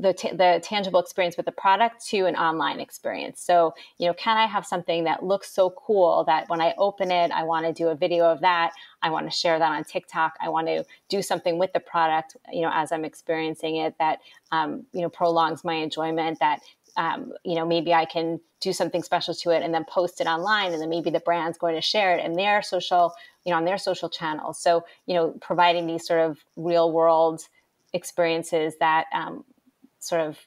the, 0.00 0.12
t- 0.12 0.32
the 0.32 0.60
tangible 0.62 1.00
experience 1.00 1.36
with 1.36 1.46
the 1.46 1.52
product 1.52 2.06
to 2.06 2.26
an 2.26 2.36
online 2.36 2.80
experience. 2.80 3.40
So, 3.40 3.74
you 3.98 4.06
know, 4.06 4.14
can 4.14 4.36
I 4.36 4.46
have 4.46 4.66
something 4.66 5.04
that 5.04 5.22
looks 5.22 5.50
so 5.50 5.70
cool 5.70 6.24
that 6.24 6.48
when 6.48 6.60
I 6.60 6.74
open 6.78 7.10
it, 7.10 7.30
I 7.30 7.44
want 7.44 7.66
to 7.66 7.72
do 7.72 7.88
a 7.88 7.94
video 7.94 8.24
of 8.24 8.40
that. 8.40 8.72
I 9.02 9.10
want 9.10 9.30
to 9.30 9.36
share 9.36 9.58
that 9.58 9.72
on 9.72 9.84
TikTok. 9.84 10.34
I 10.40 10.48
want 10.48 10.66
to 10.68 10.84
do 11.08 11.22
something 11.22 11.58
with 11.58 11.72
the 11.72 11.80
product, 11.80 12.36
you 12.52 12.62
know, 12.62 12.70
as 12.72 12.92
I'm 12.92 13.04
experiencing 13.04 13.76
it 13.76 13.94
that, 13.98 14.20
um, 14.52 14.84
you 14.92 15.02
know, 15.02 15.08
prolongs 15.08 15.64
my 15.64 15.74
enjoyment, 15.74 16.38
that 16.40 16.60
um, 16.96 17.32
you 17.44 17.54
know, 17.54 17.64
maybe 17.64 17.94
I 17.94 18.04
can 18.04 18.40
do 18.60 18.72
something 18.72 19.04
special 19.04 19.32
to 19.32 19.50
it 19.50 19.62
and 19.62 19.72
then 19.72 19.84
post 19.84 20.20
it 20.20 20.26
online, 20.26 20.72
and 20.72 20.82
then 20.82 20.88
maybe 20.88 21.10
the 21.10 21.20
brand's 21.20 21.56
going 21.56 21.76
to 21.76 21.80
share 21.80 22.14
it 22.16 22.24
in 22.24 22.32
their 22.32 22.60
social, 22.60 23.12
you 23.44 23.52
know, 23.52 23.56
on 23.56 23.64
their 23.64 23.78
social 23.78 24.08
channels. 24.08 24.58
So, 24.58 24.84
you 25.06 25.14
know, 25.14 25.30
providing 25.40 25.86
these 25.86 26.04
sort 26.04 26.20
of 26.20 26.38
real 26.56 26.90
world 26.90 27.42
experiences 27.92 28.74
that 28.80 29.06
um, 29.14 29.44
sort 30.08 30.22
of 30.22 30.38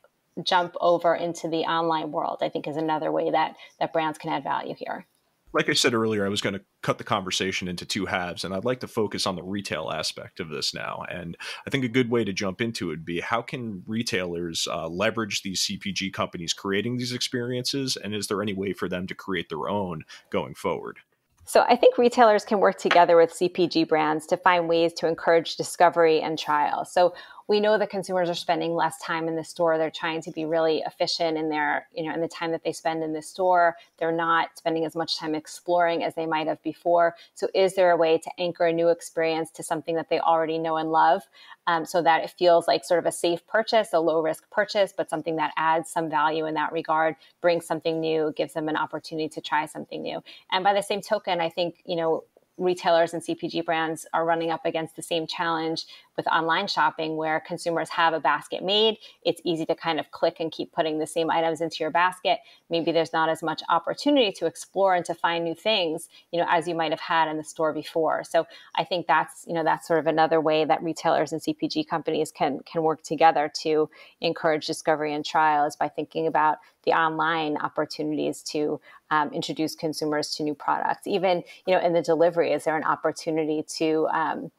jump 0.43 0.75
over 0.81 1.15
into 1.15 1.47
the 1.49 1.63
online 1.63 2.11
world, 2.11 2.39
I 2.41 2.49
think, 2.49 2.67
is 2.67 2.77
another 2.77 3.11
way 3.11 3.31
that 3.31 3.55
that 3.79 3.93
brands 3.93 4.17
can 4.17 4.31
add 4.31 4.43
value 4.43 4.75
here 4.77 5.05
like 5.53 5.69
I 5.69 5.73
said 5.73 5.93
earlier, 5.93 6.25
I 6.25 6.29
was 6.29 6.41
going 6.41 6.53
to 6.53 6.61
cut 6.81 6.97
the 6.97 7.03
conversation 7.03 7.67
into 7.67 7.85
two 7.85 8.05
halves, 8.05 8.43
and 8.43 8.53
I'd 8.53 8.65
like 8.65 8.79
to 8.81 8.87
focus 8.87 9.27
on 9.27 9.35
the 9.35 9.43
retail 9.43 9.91
aspect 9.91 10.39
of 10.39 10.49
this 10.49 10.73
now. 10.73 11.03
And 11.09 11.35
I 11.67 11.69
think 11.69 11.83
a 11.83 11.89
good 11.89 12.09
way 12.09 12.23
to 12.23 12.33
jump 12.33 12.61
into 12.61 12.87
it 12.87 12.91
would 12.91 13.05
be 13.05 13.19
how 13.19 13.41
can 13.41 13.83
retailers 13.85 14.67
uh, 14.71 14.87
leverage 14.87 15.41
these 15.41 15.61
CPG 15.61 16.13
companies 16.13 16.53
creating 16.53 16.97
these 16.97 17.11
experiences, 17.11 17.97
and 17.97 18.15
is 18.15 18.27
there 18.27 18.41
any 18.41 18.53
way 18.53 18.73
for 18.73 18.87
them 18.87 19.07
to 19.07 19.15
create 19.15 19.49
their 19.49 19.67
own 19.67 20.03
going 20.29 20.55
forward? 20.55 20.99
So 21.43 21.65
I 21.67 21.75
think 21.75 21.97
retailers 21.97 22.45
can 22.45 22.59
work 22.59 22.77
together 22.77 23.17
with 23.17 23.33
CPG 23.33 23.87
brands 23.87 24.25
to 24.27 24.37
find 24.37 24.69
ways 24.69 24.93
to 24.93 25.07
encourage 25.07 25.57
discovery 25.57 26.21
and 26.21 26.39
trial. 26.39 26.85
So 26.85 27.13
we 27.51 27.59
know 27.59 27.77
that 27.77 27.89
consumers 27.89 28.29
are 28.29 28.33
spending 28.33 28.73
less 28.75 28.97
time 28.99 29.27
in 29.27 29.35
the 29.35 29.43
store. 29.43 29.77
They're 29.77 29.91
trying 29.91 30.21
to 30.21 30.31
be 30.31 30.45
really 30.45 30.83
efficient 30.87 31.37
in 31.37 31.49
their, 31.49 31.85
you 31.93 32.05
know, 32.05 32.13
in 32.13 32.21
the 32.21 32.27
time 32.29 32.51
that 32.51 32.63
they 32.63 32.71
spend 32.71 33.03
in 33.03 33.11
the 33.11 33.21
store. 33.21 33.75
They're 33.97 34.13
not 34.13 34.57
spending 34.57 34.85
as 34.85 34.95
much 34.95 35.19
time 35.19 35.35
exploring 35.35 36.01
as 36.01 36.15
they 36.15 36.25
might 36.25 36.47
have 36.47 36.63
before. 36.63 37.17
So 37.33 37.49
is 37.53 37.75
there 37.75 37.91
a 37.91 37.97
way 37.97 38.19
to 38.19 38.31
anchor 38.39 38.67
a 38.67 38.71
new 38.71 38.87
experience 38.87 39.51
to 39.51 39.63
something 39.63 39.95
that 39.95 40.07
they 40.07 40.21
already 40.21 40.59
know 40.59 40.77
and 40.77 40.93
love? 40.93 41.23
Um, 41.67 41.85
so 41.85 42.01
that 42.01 42.23
it 42.23 42.29
feels 42.29 42.69
like 42.69 42.85
sort 42.85 42.99
of 42.99 43.05
a 43.05 43.11
safe 43.11 43.45
purchase, 43.47 43.89
a 43.91 43.99
low 43.99 44.21
risk 44.21 44.49
purchase, 44.49 44.93
but 44.95 45.09
something 45.09 45.35
that 45.35 45.51
adds 45.57 45.91
some 45.91 46.09
value 46.09 46.45
in 46.45 46.53
that 46.53 46.71
regard, 46.71 47.17
brings 47.41 47.65
something 47.65 47.99
new, 47.99 48.33
gives 48.37 48.53
them 48.53 48.69
an 48.69 48.77
opportunity 48.77 49.27
to 49.27 49.41
try 49.41 49.65
something 49.65 50.01
new. 50.01 50.23
And 50.53 50.63
by 50.63 50.73
the 50.73 50.81
same 50.81 51.01
token, 51.01 51.41
I 51.41 51.49
think, 51.49 51.81
you 51.85 51.97
know, 51.97 52.23
retailers 52.57 53.13
and 53.13 53.23
CPG 53.23 53.65
brands 53.65 54.05
are 54.13 54.25
running 54.25 54.51
up 54.51 54.65
against 54.65 54.95
the 54.95 55.01
same 55.01 55.25
challenge 55.25 55.85
with 56.17 56.27
online 56.27 56.67
shopping 56.67 57.15
where 57.15 57.39
consumers 57.39 57.89
have 57.89 58.13
a 58.13 58.19
basket 58.19 58.63
made. 58.63 58.97
It's 59.23 59.41
easy 59.43 59.65
to 59.65 59.75
kind 59.75 59.99
of 59.99 60.11
click 60.11 60.37
and 60.39 60.51
keep 60.51 60.71
putting 60.71 60.99
the 60.99 61.07
same 61.07 61.31
items 61.31 61.61
into 61.61 61.77
your 61.79 61.89
basket. 61.89 62.39
Maybe 62.69 62.91
there's 62.91 63.13
not 63.13 63.29
as 63.29 63.41
much 63.41 63.63
opportunity 63.69 64.31
to 64.33 64.45
explore 64.45 64.93
and 64.93 65.05
to 65.05 65.15
find 65.15 65.43
new 65.43 65.55
things, 65.55 66.09
you 66.31 66.39
know, 66.39 66.45
as 66.49 66.67
you 66.67 66.75
might 66.75 66.91
have 66.91 66.99
had 66.99 67.27
in 67.29 67.37
the 67.37 67.43
store 67.43 67.73
before. 67.73 68.23
So 68.23 68.45
I 68.75 68.83
think 68.83 69.07
that's, 69.07 69.45
you 69.47 69.53
know, 69.53 69.63
that's 69.63 69.87
sort 69.87 69.99
of 69.99 70.07
another 70.07 70.41
way 70.41 70.65
that 70.65 70.83
retailers 70.83 71.31
and 71.31 71.41
CPG 71.41 71.87
companies 71.87 72.31
can 72.31 72.59
can 72.65 72.83
work 72.83 73.01
together 73.01 73.51
to 73.61 73.89
encourage 74.19 74.67
discovery 74.67 75.13
and 75.13 75.25
trials 75.25 75.75
by 75.75 75.87
thinking 75.87 76.27
about 76.27 76.59
the 76.83 76.91
online 76.91 77.57
opportunities 77.57 78.41
to 78.41 78.79
um, 79.09 79.31
introduce 79.33 79.75
consumers 79.75 80.35
to 80.35 80.43
new 80.43 80.55
products. 80.55 81.05
Even, 81.05 81.43
you 81.65 81.73
know, 81.73 81.81
in 81.81 81.93
the 81.93 82.01
delivery, 82.01 82.51
is 82.51 82.63
there 82.63 82.77
an 82.77 82.83
opportunity 82.83 83.63
to 83.77 84.07
um, 84.13 84.51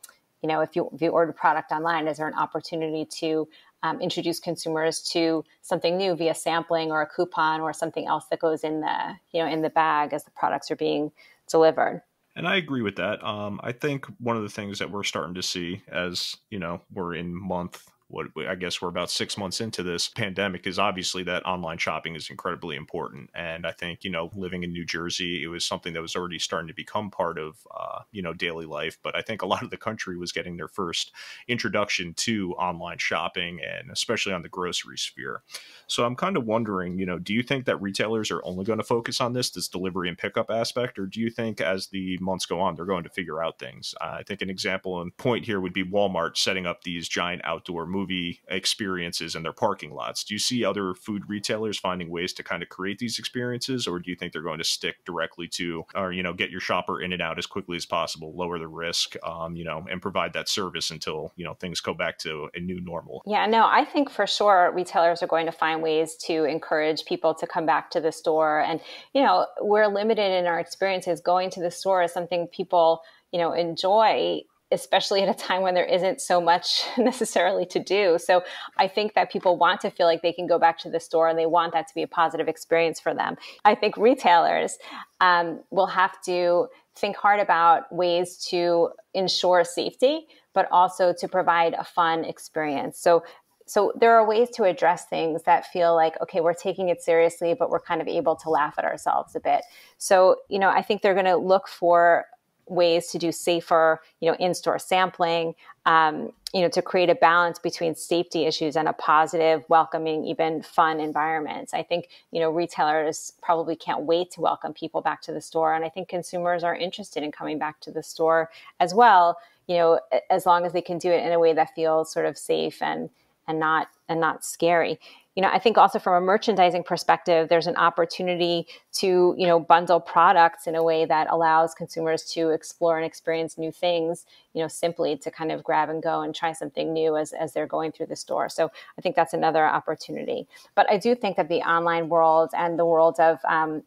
you 0.42 0.48
know, 0.48 0.60
if 0.60 0.74
you 0.74 0.90
if 0.92 1.00
you 1.00 1.10
order 1.10 1.30
a 1.30 1.34
product 1.34 1.70
online, 1.70 2.08
is 2.08 2.18
there 2.18 2.26
an 2.26 2.34
opportunity 2.34 3.04
to 3.04 3.48
um, 3.82 4.00
introduce 4.00 4.40
consumers 4.40 5.00
to 5.10 5.44
something 5.62 5.96
new 5.96 6.14
via 6.14 6.34
sampling 6.34 6.90
or 6.90 7.00
a 7.00 7.06
coupon 7.06 7.60
or 7.60 7.72
something 7.72 8.06
else 8.06 8.26
that 8.30 8.40
goes 8.40 8.64
in 8.64 8.80
the 8.80 9.16
you 9.32 9.40
know 9.40 9.48
in 9.48 9.62
the 9.62 9.70
bag 9.70 10.12
as 10.12 10.24
the 10.24 10.30
products 10.32 10.70
are 10.70 10.76
being 10.76 11.12
delivered? 11.48 12.02
And 12.34 12.48
I 12.48 12.56
agree 12.56 12.82
with 12.82 12.96
that. 12.96 13.22
Um, 13.24 13.60
I 13.62 13.72
think 13.72 14.06
one 14.18 14.36
of 14.36 14.42
the 14.42 14.48
things 14.48 14.78
that 14.78 14.90
we're 14.90 15.04
starting 15.04 15.34
to 15.34 15.42
see 15.42 15.82
as 15.88 16.36
you 16.50 16.58
know 16.58 16.80
we're 16.92 17.14
in 17.14 17.34
month 17.34 17.88
what 18.12 18.26
I 18.46 18.54
guess 18.56 18.82
we're 18.82 18.90
about 18.90 19.10
six 19.10 19.38
months 19.38 19.62
into 19.62 19.82
this 19.82 20.06
pandemic 20.06 20.66
is 20.66 20.78
obviously 20.78 21.22
that 21.24 21.46
online 21.46 21.78
shopping 21.78 22.14
is 22.14 22.28
incredibly 22.28 22.76
important. 22.76 23.30
And 23.34 23.66
I 23.66 23.72
think, 23.72 24.04
you 24.04 24.10
know, 24.10 24.30
living 24.34 24.64
in 24.64 24.70
New 24.70 24.84
Jersey, 24.84 25.42
it 25.42 25.46
was 25.46 25.64
something 25.64 25.94
that 25.94 26.02
was 26.02 26.14
already 26.14 26.38
starting 26.38 26.68
to 26.68 26.74
become 26.74 27.10
part 27.10 27.38
of, 27.38 27.56
uh, 27.74 28.00
you 28.12 28.20
know, 28.20 28.34
daily 28.34 28.66
life. 28.66 28.98
But 29.02 29.16
I 29.16 29.22
think 29.22 29.40
a 29.40 29.46
lot 29.52 29.62
of 29.62 29.70
the 29.70 29.78
country 29.78 30.18
was 30.18 30.30
getting 30.30 30.58
their 30.58 30.68
first 30.68 31.10
introduction 31.48 32.12
to 32.14 32.52
online 32.52 32.98
shopping 32.98 33.60
and 33.62 33.90
especially 33.90 34.34
on 34.34 34.42
the 34.42 34.48
grocery 34.50 34.98
sphere. 34.98 35.42
So 35.86 36.04
I'm 36.04 36.16
kind 36.16 36.36
of 36.36 36.44
wondering, 36.44 36.98
you 36.98 37.06
know, 37.06 37.18
do 37.18 37.32
you 37.32 37.42
think 37.42 37.64
that 37.64 37.80
retailers 37.80 38.30
are 38.30 38.44
only 38.44 38.66
going 38.66 38.78
to 38.78 38.84
focus 38.84 39.22
on 39.22 39.32
this, 39.32 39.48
this 39.48 39.68
delivery 39.68 40.10
and 40.10 40.18
pickup 40.18 40.50
aspect, 40.50 40.98
or 40.98 41.06
do 41.06 41.18
you 41.18 41.30
think 41.30 41.62
as 41.62 41.86
the 41.86 42.18
months 42.18 42.44
go 42.44 42.60
on, 42.60 42.76
they're 42.76 42.84
going 42.84 43.04
to 43.04 43.10
figure 43.10 43.42
out 43.42 43.58
things? 43.58 43.94
Uh, 44.02 44.16
I 44.18 44.22
think 44.22 44.42
an 44.42 44.50
example 44.50 45.00
and 45.00 45.16
point 45.16 45.46
here 45.46 45.60
would 45.62 45.72
be 45.72 45.84
Walmart 45.84 46.36
setting 46.36 46.66
up 46.66 46.84
these 46.84 47.08
giant 47.08 47.40
outdoor 47.44 47.86
movie 47.86 48.01
movie 48.02 48.40
experiences 48.48 49.36
in 49.36 49.42
their 49.42 49.52
parking 49.52 49.92
lots. 49.92 50.24
Do 50.24 50.34
you 50.34 50.38
see 50.38 50.64
other 50.64 50.94
food 50.94 51.22
retailers 51.28 51.78
finding 51.78 52.10
ways 52.10 52.32
to 52.34 52.42
kind 52.42 52.62
of 52.62 52.68
create 52.68 52.98
these 52.98 53.18
experiences, 53.18 53.86
or 53.86 53.98
do 54.00 54.10
you 54.10 54.16
think 54.16 54.32
they're 54.32 54.42
going 54.42 54.58
to 54.58 54.64
stick 54.64 54.96
directly 55.04 55.46
to, 55.48 55.84
or 55.94 56.12
you 56.12 56.22
know, 56.22 56.32
get 56.32 56.50
your 56.50 56.60
shopper 56.60 57.00
in 57.00 57.12
and 57.12 57.22
out 57.22 57.38
as 57.38 57.46
quickly 57.46 57.76
as 57.76 57.86
possible, 57.86 58.34
lower 58.34 58.58
the 58.58 58.66
risk, 58.66 59.14
um, 59.24 59.54
you 59.54 59.64
know, 59.64 59.84
and 59.90 60.02
provide 60.02 60.32
that 60.32 60.48
service 60.48 60.90
until 60.90 61.32
you 61.36 61.44
know 61.44 61.54
things 61.54 61.80
go 61.80 61.94
back 61.94 62.18
to 62.18 62.48
a 62.54 62.60
new 62.60 62.80
normal? 62.80 63.22
Yeah, 63.26 63.46
no, 63.46 63.66
I 63.66 63.84
think 63.84 64.10
for 64.10 64.26
sure 64.26 64.72
retailers 64.74 65.22
are 65.22 65.28
going 65.28 65.46
to 65.46 65.52
find 65.52 65.82
ways 65.82 66.16
to 66.26 66.44
encourage 66.44 67.04
people 67.04 67.34
to 67.34 67.46
come 67.46 67.66
back 67.66 67.90
to 67.90 68.00
the 68.00 68.12
store, 68.12 68.60
and 68.60 68.80
you 69.14 69.22
know, 69.22 69.46
we're 69.60 69.86
limited 69.86 70.32
in 70.32 70.46
our 70.46 70.58
experiences. 70.58 71.20
Going 71.20 71.50
to 71.50 71.60
the 71.60 71.70
store 71.70 72.02
is 72.02 72.12
something 72.12 72.48
people 72.48 73.02
you 73.32 73.38
know 73.38 73.52
enjoy 73.52 74.42
especially 74.72 75.22
at 75.22 75.28
a 75.28 75.38
time 75.38 75.62
when 75.62 75.74
there 75.74 75.84
isn't 75.84 76.20
so 76.20 76.40
much 76.40 76.82
necessarily 76.98 77.66
to 77.66 77.78
do. 77.78 78.18
So 78.18 78.42
I 78.78 78.88
think 78.88 79.14
that 79.14 79.30
people 79.30 79.56
want 79.56 79.80
to 79.82 79.90
feel 79.90 80.06
like 80.06 80.22
they 80.22 80.32
can 80.32 80.46
go 80.46 80.58
back 80.58 80.78
to 80.78 80.90
the 80.90 81.00
store 81.00 81.28
and 81.28 81.38
they 81.38 81.46
want 81.46 81.72
that 81.74 81.86
to 81.88 81.94
be 81.94 82.02
a 82.02 82.08
positive 82.08 82.48
experience 82.48 82.98
for 82.98 83.14
them. 83.14 83.36
I 83.64 83.74
think 83.74 83.96
retailers 83.96 84.78
um, 85.20 85.60
will 85.70 85.86
have 85.86 86.20
to 86.22 86.68
think 86.94 87.16
hard 87.16 87.40
about 87.40 87.92
ways 87.94 88.44
to 88.50 88.90
ensure 89.14 89.64
safety, 89.64 90.26
but 90.52 90.68
also 90.70 91.12
to 91.18 91.28
provide 91.28 91.74
a 91.74 91.84
fun 91.84 92.24
experience. 92.24 92.98
So 92.98 93.22
so 93.64 93.92
there 93.98 94.14
are 94.14 94.26
ways 94.26 94.50
to 94.50 94.64
address 94.64 95.06
things 95.06 95.44
that 95.44 95.66
feel 95.66 95.94
like 95.94 96.20
okay 96.20 96.40
we're 96.40 96.52
taking 96.52 96.88
it 96.88 97.00
seriously 97.00 97.54
but 97.54 97.70
we're 97.70 97.80
kind 97.80 98.00
of 98.00 98.08
able 98.08 98.34
to 98.34 98.50
laugh 98.50 98.74
at 98.76 98.84
ourselves 98.84 99.36
a 99.36 99.40
bit 99.40 99.62
so 99.98 100.36
you 100.48 100.58
know 100.58 100.68
i 100.68 100.82
think 100.82 101.00
they're 101.00 101.14
going 101.14 101.24
to 101.24 101.36
look 101.36 101.68
for 101.68 102.24
ways 102.66 103.08
to 103.08 103.18
do 103.18 103.32
safer, 103.32 104.00
you 104.20 104.30
know, 104.30 104.36
in-store 104.38 104.78
sampling, 104.78 105.54
um, 105.86 106.32
you 106.54 106.60
know, 106.60 106.68
to 106.68 106.82
create 106.82 107.10
a 107.10 107.14
balance 107.14 107.58
between 107.58 107.94
safety 107.94 108.44
issues 108.44 108.76
and 108.76 108.88
a 108.88 108.92
positive, 108.92 109.64
welcoming, 109.68 110.24
even 110.24 110.62
fun 110.62 111.00
environment. 111.00 111.70
I 111.72 111.82
think, 111.82 112.08
you 112.30 112.40
know, 112.40 112.50
retailers 112.50 113.32
probably 113.42 113.74
can't 113.74 114.02
wait 114.02 114.30
to 114.32 114.40
welcome 114.40 114.72
people 114.72 115.00
back 115.00 115.22
to 115.22 115.32
the 115.32 115.40
store. 115.40 115.74
And 115.74 115.84
I 115.84 115.88
think 115.88 116.08
consumers 116.08 116.62
are 116.62 116.76
interested 116.76 117.22
in 117.22 117.32
coming 117.32 117.58
back 117.58 117.80
to 117.80 117.90
the 117.90 118.02
store 118.02 118.50
as 118.80 118.94
well, 118.94 119.38
you 119.66 119.76
know, 119.76 120.00
as 120.30 120.46
long 120.46 120.66
as 120.66 120.72
they 120.72 120.82
can 120.82 120.98
do 120.98 121.10
it 121.10 121.24
in 121.24 121.32
a 121.32 121.38
way 121.38 121.52
that 121.54 121.74
feels 121.74 122.12
sort 122.12 122.26
of 122.26 122.36
safe 122.36 122.82
and 122.82 123.10
and 123.48 123.58
not 123.58 123.88
and 124.08 124.20
not 124.20 124.44
scary 124.44 125.00
you 125.34 125.42
know 125.42 125.48
i 125.48 125.58
think 125.58 125.78
also 125.78 125.98
from 125.98 126.22
a 126.22 126.26
merchandising 126.26 126.82
perspective 126.82 127.48
there's 127.48 127.66
an 127.66 127.76
opportunity 127.76 128.66
to 128.92 129.34
you 129.38 129.46
know 129.46 129.58
bundle 129.58 130.00
products 130.00 130.66
in 130.66 130.74
a 130.74 130.82
way 130.82 131.04
that 131.04 131.26
allows 131.30 131.74
consumers 131.74 132.24
to 132.24 132.50
explore 132.50 132.96
and 132.96 133.06
experience 133.06 133.56
new 133.56 133.72
things 133.72 134.26
you 134.52 134.60
know 134.60 134.68
simply 134.68 135.16
to 135.16 135.30
kind 135.30 135.50
of 135.50 135.62
grab 135.62 135.88
and 135.88 136.02
go 136.02 136.22
and 136.22 136.34
try 136.34 136.52
something 136.52 136.92
new 136.92 137.16
as, 137.16 137.32
as 137.32 137.52
they're 137.52 137.66
going 137.66 137.92
through 137.92 138.06
the 138.06 138.16
store 138.16 138.48
so 138.48 138.70
i 138.98 139.00
think 139.00 139.16
that's 139.16 139.34
another 139.34 139.66
opportunity 139.66 140.46
but 140.74 140.90
i 140.90 140.96
do 140.96 141.14
think 141.14 141.36
that 141.36 141.48
the 141.48 141.60
online 141.60 142.08
world 142.08 142.50
and 142.56 142.78
the 142.78 142.86
world 142.86 143.18
of 143.18 143.38
um, 143.48 143.82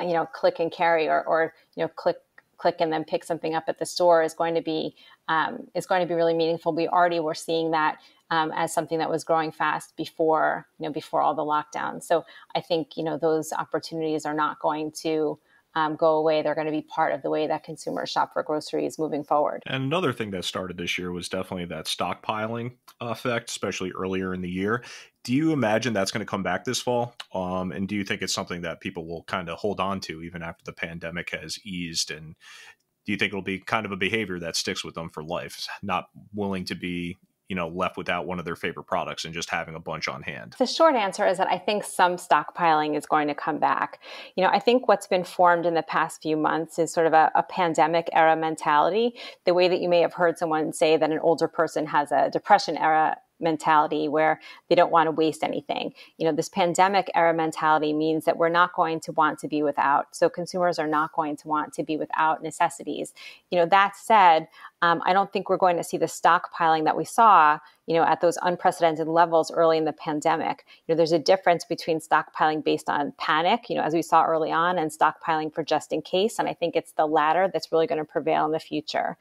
you 0.00 0.12
know 0.12 0.26
click 0.26 0.58
and 0.58 0.72
carry 0.72 1.08
or, 1.08 1.22
or 1.24 1.54
you 1.76 1.82
know 1.82 1.88
click 1.88 2.16
click 2.62 2.76
and 2.78 2.92
then 2.92 3.02
pick 3.02 3.24
something 3.24 3.56
up 3.56 3.64
at 3.66 3.80
the 3.80 3.84
store 3.84 4.22
is 4.22 4.34
going 4.34 4.54
to 4.54 4.62
be 4.62 4.94
um, 5.28 5.66
is 5.74 5.84
going 5.84 6.00
to 6.00 6.06
be 6.06 6.14
really 6.14 6.34
meaningful. 6.34 6.72
We 6.72 6.86
already 6.86 7.18
were 7.18 7.34
seeing 7.34 7.72
that 7.72 7.98
um, 8.32 8.50
as 8.54 8.72
something 8.72 8.98
that 8.98 9.10
was 9.10 9.24
growing 9.24 9.52
fast 9.52 9.94
before 9.94 10.66
you 10.78 10.86
know 10.86 10.92
before 10.92 11.20
all 11.20 11.34
the 11.34 11.42
lockdowns. 11.42 12.04
So 12.04 12.24
I 12.56 12.60
think 12.62 12.96
you 12.96 13.04
know 13.04 13.18
those 13.18 13.52
opportunities 13.52 14.24
are 14.24 14.34
not 14.34 14.58
going 14.58 14.90
to 15.02 15.38
um, 15.74 15.96
go 15.96 16.16
away. 16.16 16.42
They're 16.42 16.54
going 16.54 16.66
to 16.66 16.72
be 16.72 16.82
part 16.82 17.12
of 17.12 17.22
the 17.22 17.30
way 17.30 17.46
that 17.46 17.62
consumers 17.62 18.10
shop 18.10 18.32
for 18.32 18.42
groceries 18.42 18.98
moving 18.98 19.22
forward. 19.22 19.62
And 19.66 19.84
another 19.84 20.12
thing 20.12 20.30
that 20.30 20.44
started 20.44 20.78
this 20.78 20.98
year 20.98 21.12
was 21.12 21.28
definitely 21.28 21.66
that 21.66 21.84
stockpiling 21.86 22.72
effect, 23.00 23.50
especially 23.50 23.90
earlier 23.92 24.34
in 24.34 24.40
the 24.40 24.50
year. 24.50 24.82
Do 25.24 25.34
you 25.34 25.52
imagine 25.52 25.92
that's 25.92 26.10
going 26.10 26.24
to 26.24 26.30
come 26.30 26.42
back 26.42 26.64
this 26.64 26.80
fall? 26.80 27.14
Um, 27.34 27.70
and 27.70 27.86
do 27.86 27.94
you 27.94 28.04
think 28.04 28.22
it's 28.22 28.34
something 28.34 28.62
that 28.62 28.80
people 28.80 29.06
will 29.06 29.24
kind 29.24 29.48
of 29.48 29.58
hold 29.58 29.78
on 29.78 30.00
to 30.00 30.22
even 30.22 30.42
after 30.42 30.64
the 30.64 30.72
pandemic 30.72 31.30
has 31.30 31.58
eased? 31.64 32.10
And 32.10 32.34
do 33.06 33.12
you 33.12 33.18
think 33.18 33.30
it'll 33.30 33.42
be 33.42 33.58
kind 33.58 33.86
of 33.86 33.92
a 33.92 33.96
behavior 33.96 34.38
that 34.40 34.56
sticks 34.56 34.84
with 34.84 34.94
them 34.94 35.10
for 35.10 35.22
life, 35.22 35.66
not 35.82 36.06
willing 36.34 36.64
to 36.66 36.74
be 36.74 37.18
you 37.48 37.56
know 37.56 37.68
left 37.68 37.96
without 37.96 38.26
one 38.26 38.38
of 38.38 38.44
their 38.44 38.56
favorite 38.56 38.84
products 38.84 39.24
and 39.24 39.34
just 39.34 39.50
having 39.50 39.74
a 39.74 39.80
bunch 39.80 40.08
on 40.08 40.22
hand. 40.22 40.54
The 40.58 40.66
short 40.66 40.94
answer 40.94 41.26
is 41.26 41.38
that 41.38 41.48
i 41.48 41.58
think 41.58 41.84
some 41.84 42.16
stockpiling 42.16 42.96
is 42.96 43.06
going 43.06 43.28
to 43.28 43.34
come 43.34 43.58
back. 43.58 44.00
You 44.36 44.44
know 44.44 44.50
i 44.50 44.58
think 44.58 44.88
what's 44.88 45.06
been 45.06 45.24
formed 45.24 45.66
in 45.66 45.74
the 45.74 45.82
past 45.82 46.22
few 46.22 46.36
months 46.36 46.78
is 46.78 46.92
sort 46.92 47.06
of 47.06 47.12
a, 47.12 47.30
a 47.34 47.42
pandemic 47.42 48.08
era 48.12 48.36
mentality. 48.36 49.14
The 49.44 49.54
way 49.54 49.68
that 49.68 49.80
you 49.80 49.88
may 49.88 50.00
have 50.00 50.14
heard 50.14 50.38
someone 50.38 50.72
say 50.72 50.96
that 50.96 51.10
an 51.10 51.18
older 51.18 51.48
person 51.48 51.86
has 51.86 52.12
a 52.12 52.30
depression 52.30 52.76
era 52.76 53.16
mentality 53.42 54.08
where 54.08 54.40
they 54.68 54.74
don't 54.74 54.92
want 54.92 55.08
to 55.08 55.10
waste 55.10 55.42
anything. 55.42 55.92
You 56.16 56.26
know, 56.26 56.32
this 56.32 56.48
pandemic 56.48 57.10
era 57.14 57.34
mentality 57.34 57.92
means 57.92 58.24
that 58.24 58.36
we're 58.36 58.48
not 58.48 58.72
going 58.74 59.00
to 59.00 59.12
want 59.12 59.38
to 59.40 59.48
be 59.48 59.62
without. 59.62 60.14
So 60.14 60.28
consumers 60.28 60.78
are 60.78 60.86
not 60.86 61.12
going 61.12 61.36
to 61.38 61.48
want 61.48 61.72
to 61.74 61.82
be 61.82 61.96
without 61.96 62.42
necessities. 62.42 63.12
You 63.50 63.58
know, 63.58 63.66
that 63.66 63.96
said, 63.96 64.48
um, 64.82 65.00
I 65.06 65.12
don't 65.12 65.32
think 65.32 65.48
we're 65.48 65.56
going 65.56 65.76
to 65.76 65.84
see 65.84 65.96
the 65.96 66.06
stockpiling 66.06 66.84
that 66.84 66.96
we 66.96 67.04
saw, 67.04 67.58
you 67.86 67.94
know, 67.94 68.02
at 68.02 68.20
those 68.20 68.36
unprecedented 68.42 69.06
levels 69.06 69.50
early 69.52 69.78
in 69.78 69.84
the 69.84 69.92
pandemic. 69.92 70.64
You 70.86 70.92
know, 70.92 70.96
there's 70.96 71.12
a 71.12 71.18
difference 71.20 71.64
between 71.64 72.00
stockpiling 72.00 72.64
based 72.64 72.88
on 72.88 73.12
panic, 73.16 73.70
you 73.70 73.76
know, 73.76 73.82
as 73.82 73.94
we 73.94 74.02
saw 74.02 74.24
early 74.24 74.50
on, 74.50 74.78
and 74.78 74.90
stockpiling 74.90 75.54
for 75.54 75.62
just 75.62 75.92
in 75.92 76.02
case. 76.02 76.38
And 76.38 76.48
I 76.48 76.54
think 76.54 76.74
it's 76.74 76.92
the 76.92 77.06
latter 77.06 77.48
that's 77.52 77.70
really 77.70 77.86
going 77.86 78.00
to 78.00 78.04
prevail 78.04 78.44
in 78.44 78.52
the 78.52 78.58
future. 78.58 79.16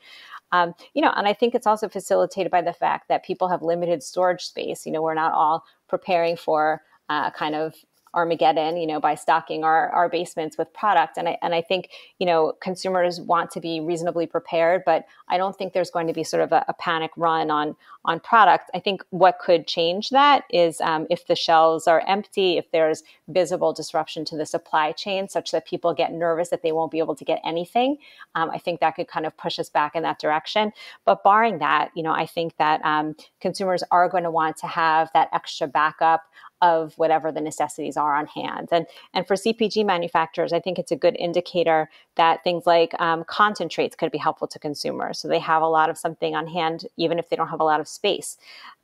Um, 0.51 0.73
you 0.93 1.01
know, 1.01 1.13
and 1.15 1.27
I 1.27 1.33
think 1.33 1.55
it's 1.55 1.67
also 1.67 1.87
facilitated 1.87 2.51
by 2.51 2.61
the 2.61 2.73
fact 2.73 3.07
that 3.07 3.23
people 3.25 3.47
have 3.47 3.61
limited 3.61 4.03
storage 4.03 4.43
space. 4.43 4.85
You 4.85 4.91
know, 4.91 5.01
we're 5.01 5.13
not 5.13 5.33
all 5.33 5.63
preparing 5.87 6.35
for 6.35 6.81
uh, 7.09 7.31
kind 7.31 7.55
of 7.55 7.75
Armageddon, 8.13 8.77
you 8.77 8.87
know, 8.87 8.99
by 8.99 9.15
stocking 9.15 9.63
our, 9.63 9.89
our 9.89 10.09
basements 10.09 10.57
with 10.57 10.71
product. 10.73 11.17
And 11.17 11.29
I, 11.29 11.37
and 11.41 11.55
I 11.55 11.61
think, 11.61 11.89
you 12.19 12.25
know, 12.25 12.53
consumers 12.61 13.21
want 13.21 13.51
to 13.51 13.61
be 13.61 13.79
reasonably 13.79 14.27
prepared, 14.27 14.83
but 14.85 15.05
I 15.29 15.37
don't 15.37 15.57
think 15.57 15.73
there's 15.73 15.91
going 15.91 16.07
to 16.07 16.13
be 16.13 16.23
sort 16.23 16.43
of 16.43 16.51
a, 16.51 16.65
a 16.67 16.73
panic 16.73 17.11
run 17.15 17.49
on, 17.49 17.75
on 18.03 18.19
product. 18.19 18.69
I 18.73 18.79
think 18.79 19.03
what 19.11 19.39
could 19.39 19.67
change 19.67 20.09
that 20.09 20.43
is 20.49 20.81
um, 20.81 21.07
if 21.09 21.27
the 21.27 21.35
shelves 21.35 21.87
are 21.87 22.03
empty, 22.07 22.57
if 22.57 22.69
there's 22.71 23.03
visible 23.29 23.71
disruption 23.73 24.25
to 24.25 24.37
the 24.37 24.45
supply 24.45 24.91
chain 24.91 25.29
such 25.29 25.51
that 25.51 25.65
people 25.65 25.93
get 25.93 26.11
nervous 26.11 26.49
that 26.49 26.63
they 26.63 26.71
won't 26.71 26.91
be 26.91 26.99
able 26.99 27.15
to 27.15 27.23
get 27.25 27.39
anything. 27.45 27.97
Um, 28.35 28.49
I 28.49 28.57
think 28.57 28.79
that 28.79 28.95
could 28.95 29.07
kind 29.07 29.25
of 29.25 29.37
push 29.37 29.57
us 29.59 29.69
back 29.69 29.95
in 29.95 30.03
that 30.03 30.19
direction. 30.19 30.73
But 31.05 31.23
barring 31.23 31.59
that, 31.59 31.91
you 31.95 32.03
know, 32.03 32.11
I 32.13 32.25
think 32.25 32.57
that 32.57 32.83
um, 32.83 33.15
consumers 33.39 33.83
are 33.91 34.09
going 34.09 34.23
to 34.23 34.31
want 34.31 34.57
to 34.57 34.67
have 34.67 35.09
that 35.13 35.29
extra 35.31 35.67
backup 35.67 36.23
of 36.61 36.93
whatever 36.97 37.31
the 37.31 37.41
necessities 37.41 37.97
are 37.97 38.15
on 38.15 38.27
hand. 38.27 38.69
And, 38.71 38.85
and 39.13 39.25
for 39.27 39.35
CPG 39.35 39.85
manufacturers, 39.85 40.53
I 40.53 40.59
think 40.59 40.77
it's 40.77 40.91
a 40.91 40.95
good 40.95 41.15
indicator 41.17 41.89
that 42.15 42.43
things 42.43 42.65
like 42.65 42.93
um, 42.99 43.23
concentrates 43.23 43.95
could 43.95 44.11
be 44.11 44.17
helpful 44.17 44.47
to 44.47 44.59
consumers. 44.59 45.19
So 45.19 45.27
they 45.27 45.39
have 45.39 45.61
a 45.61 45.67
lot 45.67 45.89
of 45.89 45.97
something 45.97 46.35
on 46.35 46.47
hand, 46.47 46.85
even 46.97 47.19
if 47.19 47.29
they 47.29 47.35
don't 47.35 47.49
have 47.49 47.61
a 47.61 47.65
lot 47.65 47.79
of 47.79 47.87
space. 47.87 48.37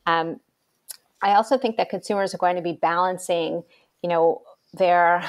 Um, 0.05 0.39
I 1.21 1.33
also 1.33 1.57
think 1.57 1.77
that 1.77 1.89
consumers 1.89 2.33
are 2.33 2.37
going 2.37 2.55
to 2.55 2.61
be 2.61 2.73
balancing, 2.73 3.63
you 4.01 4.09
know, 4.09 4.41
their 4.73 5.23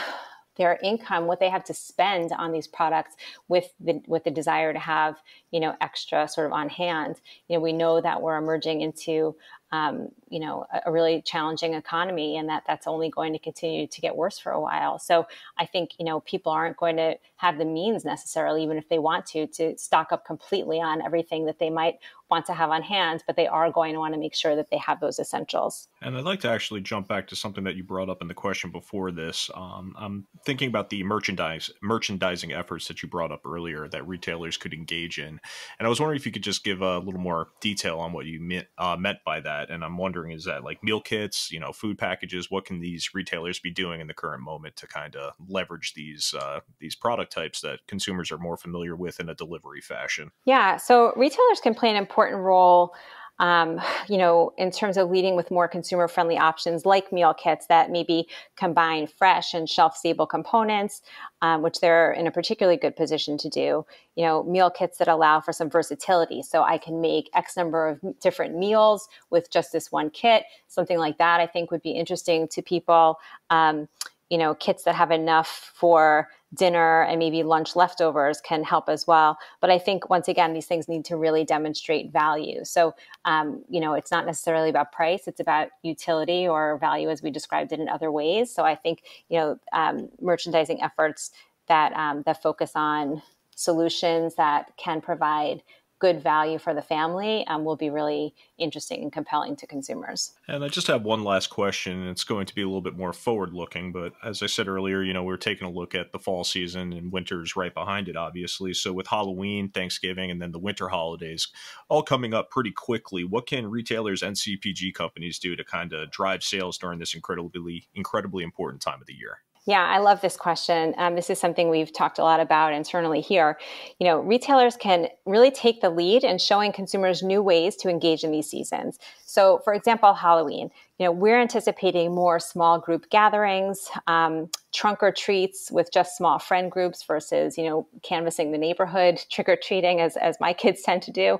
their 0.56 0.78
income, 0.82 1.26
what 1.26 1.38
they 1.38 1.48
have 1.48 1.62
to 1.64 1.72
spend 1.72 2.32
on 2.32 2.50
these 2.52 2.66
products, 2.66 3.14
with 3.46 3.72
the 3.80 4.02
with 4.06 4.24
the 4.24 4.30
desire 4.30 4.72
to 4.72 4.78
have 4.78 5.16
you 5.50 5.60
know 5.60 5.74
extra 5.80 6.28
sort 6.28 6.46
of 6.46 6.52
on 6.52 6.68
hand. 6.68 7.20
You 7.48 7.56
know, 7.56 7.60
we 7.60 7.72
know 7.72 8.00
that 8.00 8.20
we're 8.20 8.36
emerging 8.36 8.82
into 8.82 9.36
um, 9.70 10.08
you 10.28 10.40
know 10.40 10.66
a, 10.72 10.82
a, 10.86 10.92
really 10.92 11.22
challenging 11.22 11.74
economy 11.74 12.36
and 12.36 12.48
that 12.48 12.62
that's 12.66 12.86
only 12.86 13.10
going 13.10 13.32
to 13.32 13.38
continue 13.38 13.86
to 13.86 14.00
get 14.00 14.16
worse 14.16 14.38
for 14.38 14.52
a 14.52 14.60
while. 14.60 14.98
So 14.98 15.26
i 15.58 15.66
think 15.66 15.90
you 15.98 16.04
know 16.04 16.20
people 16.20 16.52
aren't 16.52 16.76
going 16.76 16.96
to 16.96 17.16
have 17.36 17.58
the 17.58 17.64
means 17.64 18.04
necessarily 18.04 18.62
even 18.62 18.78
if 18.78 18.88
they 18.88 18.98
want 18.98 19.26
to 19.26 19.46
to 19.46 19.76
stock 19.76 20.12
up 20.12 20.24
completely 20.24 20.80
on 20.80 21.02
everything 21.02 21.46
that 21.46 21.58
they 21.58 21.70
might 21.70 21.98
want 22.30 22.44
to 22.46 22.52
have 22.52 22.70
on 22.70 22.82
hand 22.82 23.22
but 23.26 23.36
they 23.36 23.46
are 23.46 23.70
going 23.70 23.94
to 23.94 23.98
want 23.98 24.14
to 24.14 24.20
make 24.20 24.34
sure 24.34 24.56
that 24.56 24.70
they 24.70 24.78
have 24.78 25.00
those 25.00 25.18
essentials. 25.18 25.88
And 26.02 26.16
i'd 26.16 26.24
like 26.24 26.40
to 26.40 26.50
actually 26.50 26.80
jump 26.80 27.08
back 27.08 27.26
to 27.28 27.36
something 27.36 27.64
that 27.64 27.76
you 27.76 27.84
brought 27.84 28.08
up 28.08 28.22
in 28.22 28.28
the 28.28 28.34
question 28.34 28.70
before 28.70 29.10
this. 29.10 29.50
Um, 29.54 29.94
i'm 29.98 30.26
thinking 30.44 30.68
about 30.68 30.90
the 30.90 31.02
merchandise 31.02 31.70
merchandising 31.82 32.52
efforts 32.52 32.88
that 32.88 33.02
you 33.02 33.08
brought 33.08 33.32
up 33.32 33.46
earlier 33.46 33.88
that 33.88 34.06
retailers 34.06 34.56
could 34.56 34.72
engage 34.72 35.18
in. 35.18 35.40
And 35.78 35.86
i 35.86 35.88
was 35.88 36.00
wondering 36.00 36.18
if 36.18 36.26
you 36.26 36.32
could 36.32 36.42
just 36.42 36.64
give 36.64 36.80
a 36.80 36.98
little 36.98 37.20
more 37.20 37.48
detail 37.60 37.98
on 37.98 38.12
what 38.12 38.26
you 38.26 38.40
meant, 38.40 38.66
uh, 38.78 38.96
meant 38.96 39.18
by 39.24 39.40
that 39.40 39.57
that 39.58 39.70
and 39.70 39.84
i'm 39.84 39.98
wondering 39.98 40.32
is 40.32 40.44
that 40.44 40.64
like 40.64 40.82
meal 40.82 41.00
kits 41.00 41.50
you 41.50 41.60
know 41.60 41.72
food 41.72 41.98
packages? 41.98 42.50
What 42.50 42.64
can 42.64 42.80
these 42.80 43.14
retailers 43.14 43.58
be 43.58 43.70
doing 43.70 44.00
in 44.00 44.06
the 44.06 44.14
current 44.14 44.42
moment 44.42 44.76
to 44.76 44.86
kind 44.86 45.16
of 45.16 45.34
leverage 45.48 45.94
these 45.94 46.34
uh, 46.38 46.60
these 46.78 46.94
product 46.94 47.32
types 47.32 47.60
that 47.60 47.80
consumers 47.86 48.30
are 48.30 48.38
more 48.38 48.56
familiar 48.56 48.96
with 48.96 49.20
in 49.20 49.28
a 49.28 49.34
delivery 49.34 49.80
fashion? 49.80 50.30
Yeah 50.44 50.76
so 50.76 51.12
retailers 51.16 51.60
can 51.60 51.74
play 51.74 51.90
an 51.90 51.96
important 51.96 52.40
role 52.40 52.94
um, 53.38 53.80
you 54.08 54.18
know, 54.18 54.52
in 54.58 54.70
terms 54.70 54.96
of 54.96 55.10
leading 55.10 55.36
with 55.36 55.50
more 55.50 55.68
consumer 55.68 56.08
friendly 56.08 56.36
options 56.36 56.84
like 56.84 57.12
meal 57.12 57.34
kits 57.34 57.66
that 57.66 57.90
maybe 57.90 58.26
combine 58.56 59.06
fresh 59.06 59.54
and 59.54 59.68
shelf 59.68 59.96
stable 59.96 60.26
components, 60.26 61.02
um, 61.40 61.62
which 61.62 61.80
they're 61.80 62.12
in 62.12 62.26
a 62.26 62.30
particularly 62.30 62.76
good 62.76 62.96
position 62.96 63.38
to 63.38 63.48
do. 63.48 63.86
You 64.16 64.24
know, 64.24 64.42
meal 64.42 64.70
kits 64.70 64.98
that 64.98 65.08
allow 65.08 65.40
for 65.40 65.52
some 65.52 65.70
versatility. 65.70 66.42
So 66.42 66.62
I 66.62 66.78
can 66.78 67.00
make 67.00 67.30
X 67.34 67.56
number 67.56 67.88
of 67.88 68.00
different 68.20 68.56
meals 68.56 69.08
with 69.30 69.50
just 69.50 69.72
this 69.72 69.92
one 69.92 70.10
kit. 70.10 70.44
Something 70.66 70.98
like 70.98 71.18
that 71.18 71.40
I 71.40 71.46
think 71.46 71.70
would 71.70 71.82
be 71.82 71.92
interesting 71.92 72.48
to 72.48 72.62
people. 72.62 73.18
Um, 73.50 73.88
you 74.30 74.36
know, 74.36 74.54
kits 74.54 74.84
that 74.84 74.94
have 74.94 75.10
enough 75.10 75.72
for 75.74 76.28
dinner 76.54 77.02
and 77.02 77.18
maybe 77.18 77.42
lunch 77.42 77.76
leftovers 77.76 78.40
can 78.40 78.64
help 78.64 78.88
as 78.88 79.06
well. 79.06 79.38
But 79.60 79.70
I 79.70 79.78
think 79.78 80.08
once 80.08 80.28
again, 80.28 80.54
these 80.54 80.66
things 80.66 80.88
need 80.88 81.04
to 81.06 81.16
really 81.16 81.44
demonstrate 81.44 82.12
value. 82.12 82.64
So, 82.64 82.94
um, 83.24 83.62
you 83.68 83.80
know, 83.80 83.94
it's 83.94 84.10
not 84.10 84.26
necessarily 84.26 84.70
about 84.70 84.92
price; 84.92 85.28
it's 85.28 85.40
about 85.40 85.68
utility 85.82 86.48
or 86.48 86.78
value, 86.78 87.10
as 87.10 87.22
we 87.22 87.30
described 87.30 87.72
it 87.72 87.80
in 87.80 87.88
other 87.88 88.10
ways. 88.10 88.54
So 88.54 88.64
I 88.64 88.74
think 88.74 89.02
you 89.28 89.38
know, 89.38 89.58
um, 89.72 90.08
merchandising 90.20 90.82
efforts 90.82 91.30
that 91.68 91.92
um, 91.92 92.22
that 92.26 92.42
focus 92.42 92.72
on 92.74 93.22
solutions 93.54 94.36
that 94.36 94.72
can 94.76 95.00
provide 95.00 95.62
good 95.98 96.22
value 96.22 96.58
for 96.58 96.74
the 96.74 96.82
family 96.82 97.46
um, 97.46 97.64
will 97.64 97.76
be 97.76 97.90
really 97.90 98.34
interesting 98.56 99.02
and 99.02 99.12
compelling 99.12 99.56
to 99.56 99.66
consumers. 99.66 100.32
And 100.46 100.64
I 100.64 100.68
just 100.68 100.86
have 100.86 101.02
one 101.02 101.24
last 101.24 101.48
question. 101.48 102.06
It's 102.08 102.24
going 102.24 102.46
to 102.46 102.54
be 102.54 102.62
a 102.62 102.66
little 102.66 102.80
bit 102.80 102.96
more 102.96 103.12
forward 103.12 103.52
looking, 103.52 103.92
but 103.92 104.12
as 104.22 104.42
I 104.42 104.46
said 104.46 104.68
earlier, 104.68 105.02
you 105.02 105.12
know, 105.12 105.22
we're 105.22 105.36
taking 105.36 105.66
a 105.66 105.70
look 105.70 105.94
at 105.94 106.12
the 106.12 106.18
fall 106.18 106.44
season 106.44 106.92
and 106.92 107.12
winter's 107.12 107.56
right 107.56 107.74
behind 107.74 108.08
it, 108.08 108.16
obviously. 108.16 108.74
So 108.74 108.92
with 108.92 109.06
Halloween, 109.06 109.70
Thanksgiving, 109.70 110.30
and 110.30 110.40
then 110.40 110.52
the 110.52 110.58
winter 110.58 110.88
holidays 110.88 111.48
all 111.88 112.02
coming 112.02 112.34
up 112.34 112.50
pretty 112.50 112.72
quickly, 112.72 113.24
what 113.24 113.46
can 113.46 113.70
retailers 113.70 114.22
and 114.22 114.36
CPG 114.36 114.94
companies 114.94 115.38
do 115.38 115.56
to 115.56 115.64
kind 115.64 115.92
of 115.92 116.10
drive 116.10 116.42
sales 116.42 116.78
during 116.78 116.98
this 116.98 117.14
incredibly, 117.14 117.88
incredibly 117.94 118.44
important 118.44 118.82
time 118.82 119.00
of 119.00 119.06
the 119.06 119.14
year? 119.14 119.38
Yeah, 119.68 119.84
I 119.84 119.98
love 119.98 120.22
this 120.22 120.34
question. 120.34 120.94
Um, 120.96 121.14
this 121.14 121.28
is 121.28 121.38
something 121.38 121.68
we've 121.68 121.92
talked 121.92 122.18
a 122.18 122.22
lot 122.22 122.40
about 122.40 122.72
internally 122.72 123.20
here. 123.20 123.58
You 123.98 124.06
know, 124.06 124.20
retailers 124.20 124.78
can 124.78 125.08
really 125.26 125.50
take 125.50 125.82
the 125.82 125.90
lead 125.90 126.24
in 126.24 126.38
showing 126.38 126.72
consumers 126.72 127.22
new 127.22 127.42
ways 127.42 127.76
to 127.76 127.90
engage 127.90 128.24
in 128.24 128.30
these 128.30 128.48
seasons. 128.48 128.98
So, 129.26 129.60
for 129.64 129.74
example, 129.74 130.14
Halloween 130.14 130.70
you 130.98 131.06
know, 131.06 131.12
we're 131.12 131.40
anticipating 131.40 132.12
more 132.12 132.40
small 132.40 132.80
group 132.80 133.08
gatherings, 133.08 133.88
um, 134.08 134.50
trunk 134.74 135.00
or 135.00 135.12
treats 135.12 135.70
with 135.70 135.92
just 135.92 136.16
small 136.16 136.38
friend 136.38 136.70
groups 136.72 137.04
versus, 137.04 137.56
you 137.56 137.64
know, 137.64 137.86
canvassing 138.02 138.50
the 138.50 138.58
neighborhood, 138.58 139.24
trick 139.30 139.48
or 139.48 139.56
treating 139.56 140.00
as, 140.00 140.16
as 140.16 140.36
my 140.40 140.52
kids 140.52 140.82
tend 140.82 141.02
to 141.02 141.12
do. 141.12 141.38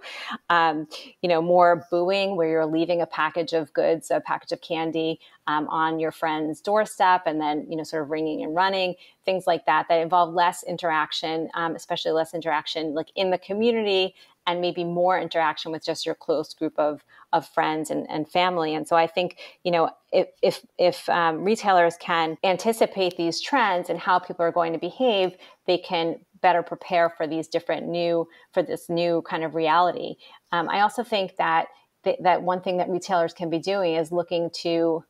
Um, 0.48 0.86
you 1.22 1.28
know, 1.28 1.42
more 1.42 1.86
booing 1.90 2.36
where 2.36 2.48
you're 2.48 2.66
leaving 2.66 3.00
a 3.02 3.06
package 3.06 3.52
of 3.52 3.72
goods, 3.72 4.10
a 4.10 4.20
package 4.20 4.52
of 4.52 4.60
candy 4.60 5.18
um, 5.48 5.66
on 5.68 5.98
your 5.98 6.12
friend's 6.12 6.60
doorstep 6.60 7.22
and 7.26 7.40
then, 7.40 7.66
you 7.68 7.76
know, 7.76 7.82
sort 7.82 8.02
of 8.02 8.10
ringing 8.10 8.44
and 8.44 8.54
running, 8.54 8.94
things 9.28 9.46
like 9.46 9.66
that, 9.66 9.84
that 9.88 10.00
involve 10.00 10.32
less 10.32 10.62
interaction, 10.62 11.50
um, 11.52 11.76
especially 11.76 12.12
less 12.12 12.32
interaction 12.32 12.94
like 12.94 13.10
in 13.14 13.30
the 13.30 13.36
community 13.36 14.14
and 14.46 14.62
maybe 14.62 14.84
more 14.84 15.20
interaction 15.20 15.70
with 15.70 15.84
just 15.84 16.06
your 16.06 16.14
close 16.14 16.54
group 16.54 16.72
of, 16.78 17.04
of 17.34 17.46
friends 17.46 17.90
and, 17.90 18.08
and 18.08 18.26
family. 18.26 18.74
And 18.74 18.88
so 18.88 18.96
I 18.96 19.06
think, 19.06 19.36
you 19.64 19.70
know, 19.70 19.90
if, 20.12 20.28
if, 20.40 20.64
if 20.78 21.06
um, 21.10 21.44
retailers 21.44 21.98
can 22.00 22.38
anticipate 22.42 23.18
these 23.18 23.38
trends 23.48 23.90
and 23.90 23.98
how 23.98 24.18
people 24.18 24.46
are 24.46 24.56
going 24.60 24.72
to 24.72 24.78
behave, 24.78 25.36
they 25.66 25.76
can 25.76 26.16
better 26.40 26.62
prepare 26.62 27.10
for 27.10 27.26
these 27.26 27.48
different 27.48 27.86
new, 27.86 28.26
for 28.54 28.62
this 28.62 28.88
new 28.88 29.20
kind 29.28 29.44
of 29.44 29.54
reality. 29.54 30.14
Um, 30.52 30.70
I 30.70 30.80
also 30.80 31.04
think 31.04 31.36
that, 31.36 31.66
th- 32.04 32.20
that 32.22 32.42
one 32.42 32.62
thing 32.62 32.78
that 32.78 32.88
retailers 32.88 33.34
can 33.34 33.50
be 33.50 33.58
doing 33.58 33.96
is 33.96 34.10
looking 34.10 34.48
to, 34.62 35.04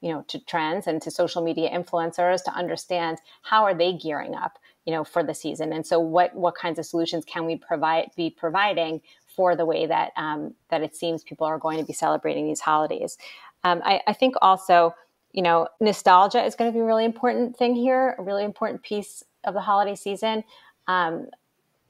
you 0.00 0.10
know, 0.10 0.24
to 0.28 0.38
trends 0.40 0.86
and 0.86 1.00
to 1.02 1.10
social 1.10 1.42
media 1.42 1.70
influencers 1.70 2.42
to 2.44 2.52
understand 2.52 3.18
how 3.42 3.64
are 3.64 3.74
they 3.74 3.92
gearing 3.92 4.34
up 4.34 4.58
you 4.86 4.94
know 4.94 5.04
for 5.04 5.22
the 5.22 5.34
season 5.34 5.74
and 5.74 5.86
so 5.86 6.00
what 6.00 6.34
what 6.34 6.54
kinds 6.54 6.78
of 6.78 6.86
solutions 6.86 7.22
can 7.26 7.44
we 7.44 7.54
provide 7.54 8.10
be 8.16 8.30
providing 8.30 9.00
for 9.36 9.54
the 9.54 9.64
way 9.64 9.84
that 9.86 10.10
um, 10.16 10.54
that 10.70 10.82
it 10.82 10.96
seems 10.96 11.22
people 11.22 11.46
are 11.46 11.58
going 11.58 11.78
to 11.78 11.84
be 11.84 11.92
celebrating 11.92 12.46
these 12.46 12.60
holidays 12.60 13.18
um, 13.62 13.82
I, 13.84 14.00
I 14.06 14.14
think 14.14 14.36
also 14.40 14.94
you 15.32 15.42
know 15.42 15.68
nostalgia 15.80 16.42
is 16.42 16.54
going 16.54 16.70
to 16.70 16.74
be 16.74 16.80
a 16.80 16.84
really 16.84 17.04
important 17.04 17.56
thing 17.58 17.74
here 17.74 18.14
a 18.18 18.22
really 18.22 18.42
important 18.42 18.82
piece 18.82 19.22
of 19.44 19.52
the 19.52 19.60
holiday 19.60 19.94
season 19.94 20.44
um, 20.88 21.26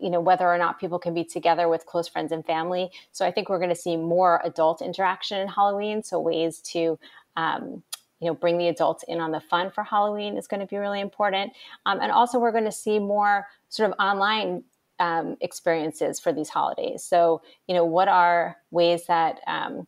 you 0.01 0.11
know 0.11 0.20
whether 0.20 0.49
or 0.49 0.59
not 0.59 0.81
people 0.81 0.99
can 0.99 1.14
be 1.14 1.25
together 1.25 1.68
with 1.68 1.87
close 1.87 2.09
friends 2.09 2.33
and 2.33 2.44
family. 2.44 2.90
So 3.12 3.27
I 3.27 3.31
think 3.31 3.49
we're 3.49 3.59
going 3.59 3.70
to 3.70 3.77
see 3.77 3.96
more 3.96 4.40
adult 4.44 4.81
interaction 4.83 5.38
in 5.40 5.49
Halloween. 5.49 6.03
So 6.03 6.18
ways 6.18 6.61
to 6.73 6.99
um, 7.37 7.83
you 8.21 8.27
know 8.27 8.35
bring 8.35 8.59
the 8.59 8.69
adults 8.69 9.05
in 9.09 9.21
on 9.21 9.31
the 9.31 9.41
fun 9.41 9.71
for 9.71 9.85
Halloween 9.85 10.37
is 10.37 10.47
going 10.47 10.61
to 10.61 10.67
be 10.67 10.77
really 10.77 11.01
important. 11.01 11.53
Um, 11.87 12.01
and 12.01 12.13
also 12.13 12.39
we're 12.39 12.53
going 12.53 12.65
to 12.65 12.73
see 12.73 12.99
more 12.99 13.47
sort 13.69 13.91
of 13.91 13.97
online 13.99 14.65
um, 14.99 15.37
experiences 15.41 16.21
for 16.21 16.33
these 16.33 16.49
holidays. 16.49 17.03
So 17.03 17.43
you 17.67 17.75
know 17.75 17.85
what 17.85 18.09
are 18.09 18.57
ways 18.71 19.07
that 19.07 19.41
um, 19.47 19.87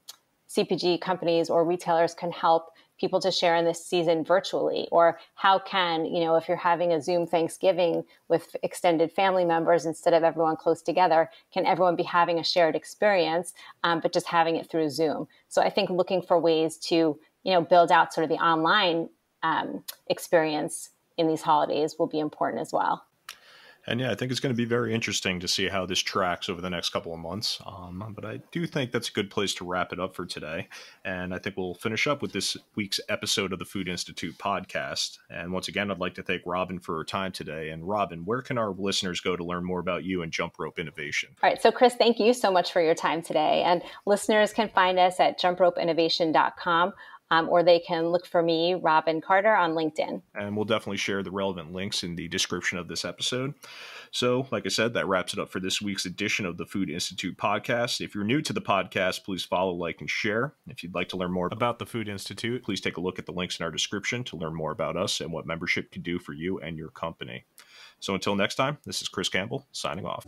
CPG 0.49 1.01
companies 1.01 1.49
or 1.49 1.65
retailers 1.65 2.15
can 2.15 2.31
help 2.31 2.73
people 3.03 3.21
to 3.21 3.33
share 3.33 3.57
in 3.57 3.65
this 3.65 3.85
season 3.85 4.25
virtually 4.25 4.87
or 4.93 5.19
how 5.35 5.59
can 5.59 6.05
you 6.05 6.21
know 6.21 6.37
if 6.37 6.47
you're 6.47 6.57
having 6.57 6.93
a 6.93 7.03
zoom 7.03 7.27
thanksgiving 7.27 8.05
with 8.29 8.55
extended 8.63 9.11
family 9.11 9.45
members 9.45 9.87
instead 9.87 10.15
of 10.15 10.23
everyone 10.23 10.55
close 10.55 10.81
together 10.83 11.29
can 11.53 11.67
everyone 11.67 11.97
be 11.97 12.05
having 12.05 12.39
a 12.39 12.45
shared 12.45 12.77
experience 12.77 13.55
um, 13.83 13.99
but 13.99 14.13
just 14.13 14.29
having 14.29 14.55
it 14.55 14.71
through 14.71 14.89
zoom 14.89 15.27
so 15.49 15.61
i 15.61 15.69
think 15.69 15.91
looking 15.91 16.23
for 16.23 16.39
ways 16.39 16.77
to 16.77 17.19
you 17.43 17.53
know 17.53 17.61
build 17.61 17.91
out 17.91 18.13
sort 18.13 18.25
of 18.25 18.31
the 18.31 18.43
online 18.43 19.09
um, 19.43 19.85
experience 20.09 20.91
in 21.17 21.29
these 21.29 21.43
holidays 21.43 21.97
will 21.99 22.07
be 22.07 22.19
important 22.19 22.61
as 22.61 22.73
well 22.73 23.05
and 23.87 24.01
yeah, 24.01 24.13
I 24.13 24.15
think 24.15 24.31
it's 24.31 24.41
going 24.41 24.55
to 24.55 24.57
be 24.57 24.65
very 24.65 24.95
interesting 24.95 25.41
to 25.41 25.49
see 25.49 25.69
how 25.69 25.87
this 25.87 25.99
tracks 25.99 26.49
over 26.49 26.61
the 26.61 26.71
next 26.71 26.91
couple 26.91 27.13
of 27.13 27.19
months. 27.19 27.61
Um, 27.67 28.13
but 28.15 28.25
I 28.25 28.41
do 28.53 28.67
think 28.67 28.93
that's 28.93 29.09
a 29.09 29.13
good 29.13 29.31
place 29.31 29.55
to 29.55 29.65
wrap 29.65 29.93
it 29.93 29.99
up 29.99 30.15
for 30.15 30.25
today. 30.25 30.69
And 31.05 31.35
I 31.35 31.39
think 31.39 31.57
we'll 31.57 31.75
finish 31.75 32.07
up 32.07 32.23
with 32.23 32.33
this 32.33 32.57
week's 32.77 33.01
episode 33.09 33.53
of 33.53 33.59
the 33.59 33.65
Food 33.65 33.89
Institute 33.89 34.39
podcast. 34.39 35.19
And 35.31 35.53
once 35.53 35.67
again, 35.67 35.91
I'd 35.91 35.99
like 35.99 36.15
to 36.15 36.23
thank 36.23 36.43
Robyn 36.47 36.79
for 36.79 36.97
her 36.99 37.05
time 37.05 37.33
today. 37.33 37.71
And 37.71 37.87
Robyn, 37.87 38.25
where 38.25 38.43
can 38.43 38.57
our 38.57 38.71
listeners 38.71 39.21
go 39.21 39.37
to 39.37 39.45
learn 39.45 39.65
more 39.65 39.81
about 39.81 40.05
you 40.05 40.23
and 40.23 40.31
Jump 40.31 40.59
Rope 40.61 40.79
Innovation? 40.79 41.31
All 41.43 41.51
right. 41.51 41.61
So, 41.61 41.73
Chris, 41.73 41.95
thank 41.97 42.21
you 42.21 42.35
so 42.35 42.53
much 42.53 42.73
for 42.73 42.81
your 42.81 42.95
time 42.95 43.21
today. 43.21 43.63
And 43.65 43.83
listeners 44.07 44.53
can 44.53 44.69
find 44.69 44.99
us 44.99 45.19
at 45.19 45.41
jumpropeinnovation.com 45.41 46.93
um, 47.33 47.49
or 47.49 47.63
they 47.63 47.79
can 47.79 48.09
look 48.09 48.27
for 48.27 48.43
me, 48.43 48.75
Robyn 48.75 49.23
Carter, 49.23 49.57
on 49.57 49.73
LinkedIn. 49.73 50.21
And 50.35 50.55
we'll 50.55 50.67
definitely 50.67 50.99
share 50.99 51.23
the 51.23 51.31
relevant 51.31 51.73
links 51.73 52.03
in 52.03 52.15
the 52.15 52.29
description 52.29 52.77
of 52.77 52.89
this 52.89 53.07
episode. 53.07 53.55
So, 54.11 54.47
like 54.51 54.67
I 54.67 54.69
said, 54.69 54.93
that 54.93 55.09
wraps 55.09 55.33
it 55.33 55.39
up 55.39 55.51
for 55.51 55.59
this 55.59 55.81
week's 55.81 56.05
edition 56.05 56.45
of 56.45 56.59
the 56.59 56.67
Food 56.67 56.91
Institute 56.91 57.39
podcast. 57.39 58.03
If 58.03 58.15
you're 58.15 58.23
new 58.23 58.43
to 58.43 58.53
the 58.53 58.61
podcast, 58.61 59.25
please 59.25 59.45
follow, 59.45 59.73
like, 59.73 60.01
and 60.01 60.11
share. 60.11 60.53
If 60.67 60.83
you'd 60.83 60.95
like 60.95 61.09
to 61.09 61.17
learn 61.17 61.33
more 61.33 61.49
about 61.51 61.79
the 61.79 61.87
Food 61.87 62.07
Institute, 62.07 62.63
please 62.63 62.83
take 62.83 62.99
a 62.99 63.01
look 63.01 63.19
at 63.19 63.25
the 63.25 63.33
links 63.33 63.59
in 63.59 63.65
our 63.65 63.71
description 63.71 64.25
to 64.25 64.37
learn 64.37 64.55
more 64.55 64.71
about 64.73 64.99
us 64.99 65.23
and 65.23 65.33
what 65.33 65.47
membership 65.47 65.91
can 65.91 66.03
do 66.03 66.19
for 66.19 66.35
you 66.35 66.59
and 66.59 66.77
your 66.77 66.91
company. 66.91 67.47
So, 67.99 68.13
until 68.13 68.35
next 68.35 68.57
time, 68.57 68.77
this 68.85 69.01
is 69.01 69.09
Chris 69.09 69.31
Campbell 69.31 69.67
signing 69.73 70.05
off. 70.05 70.27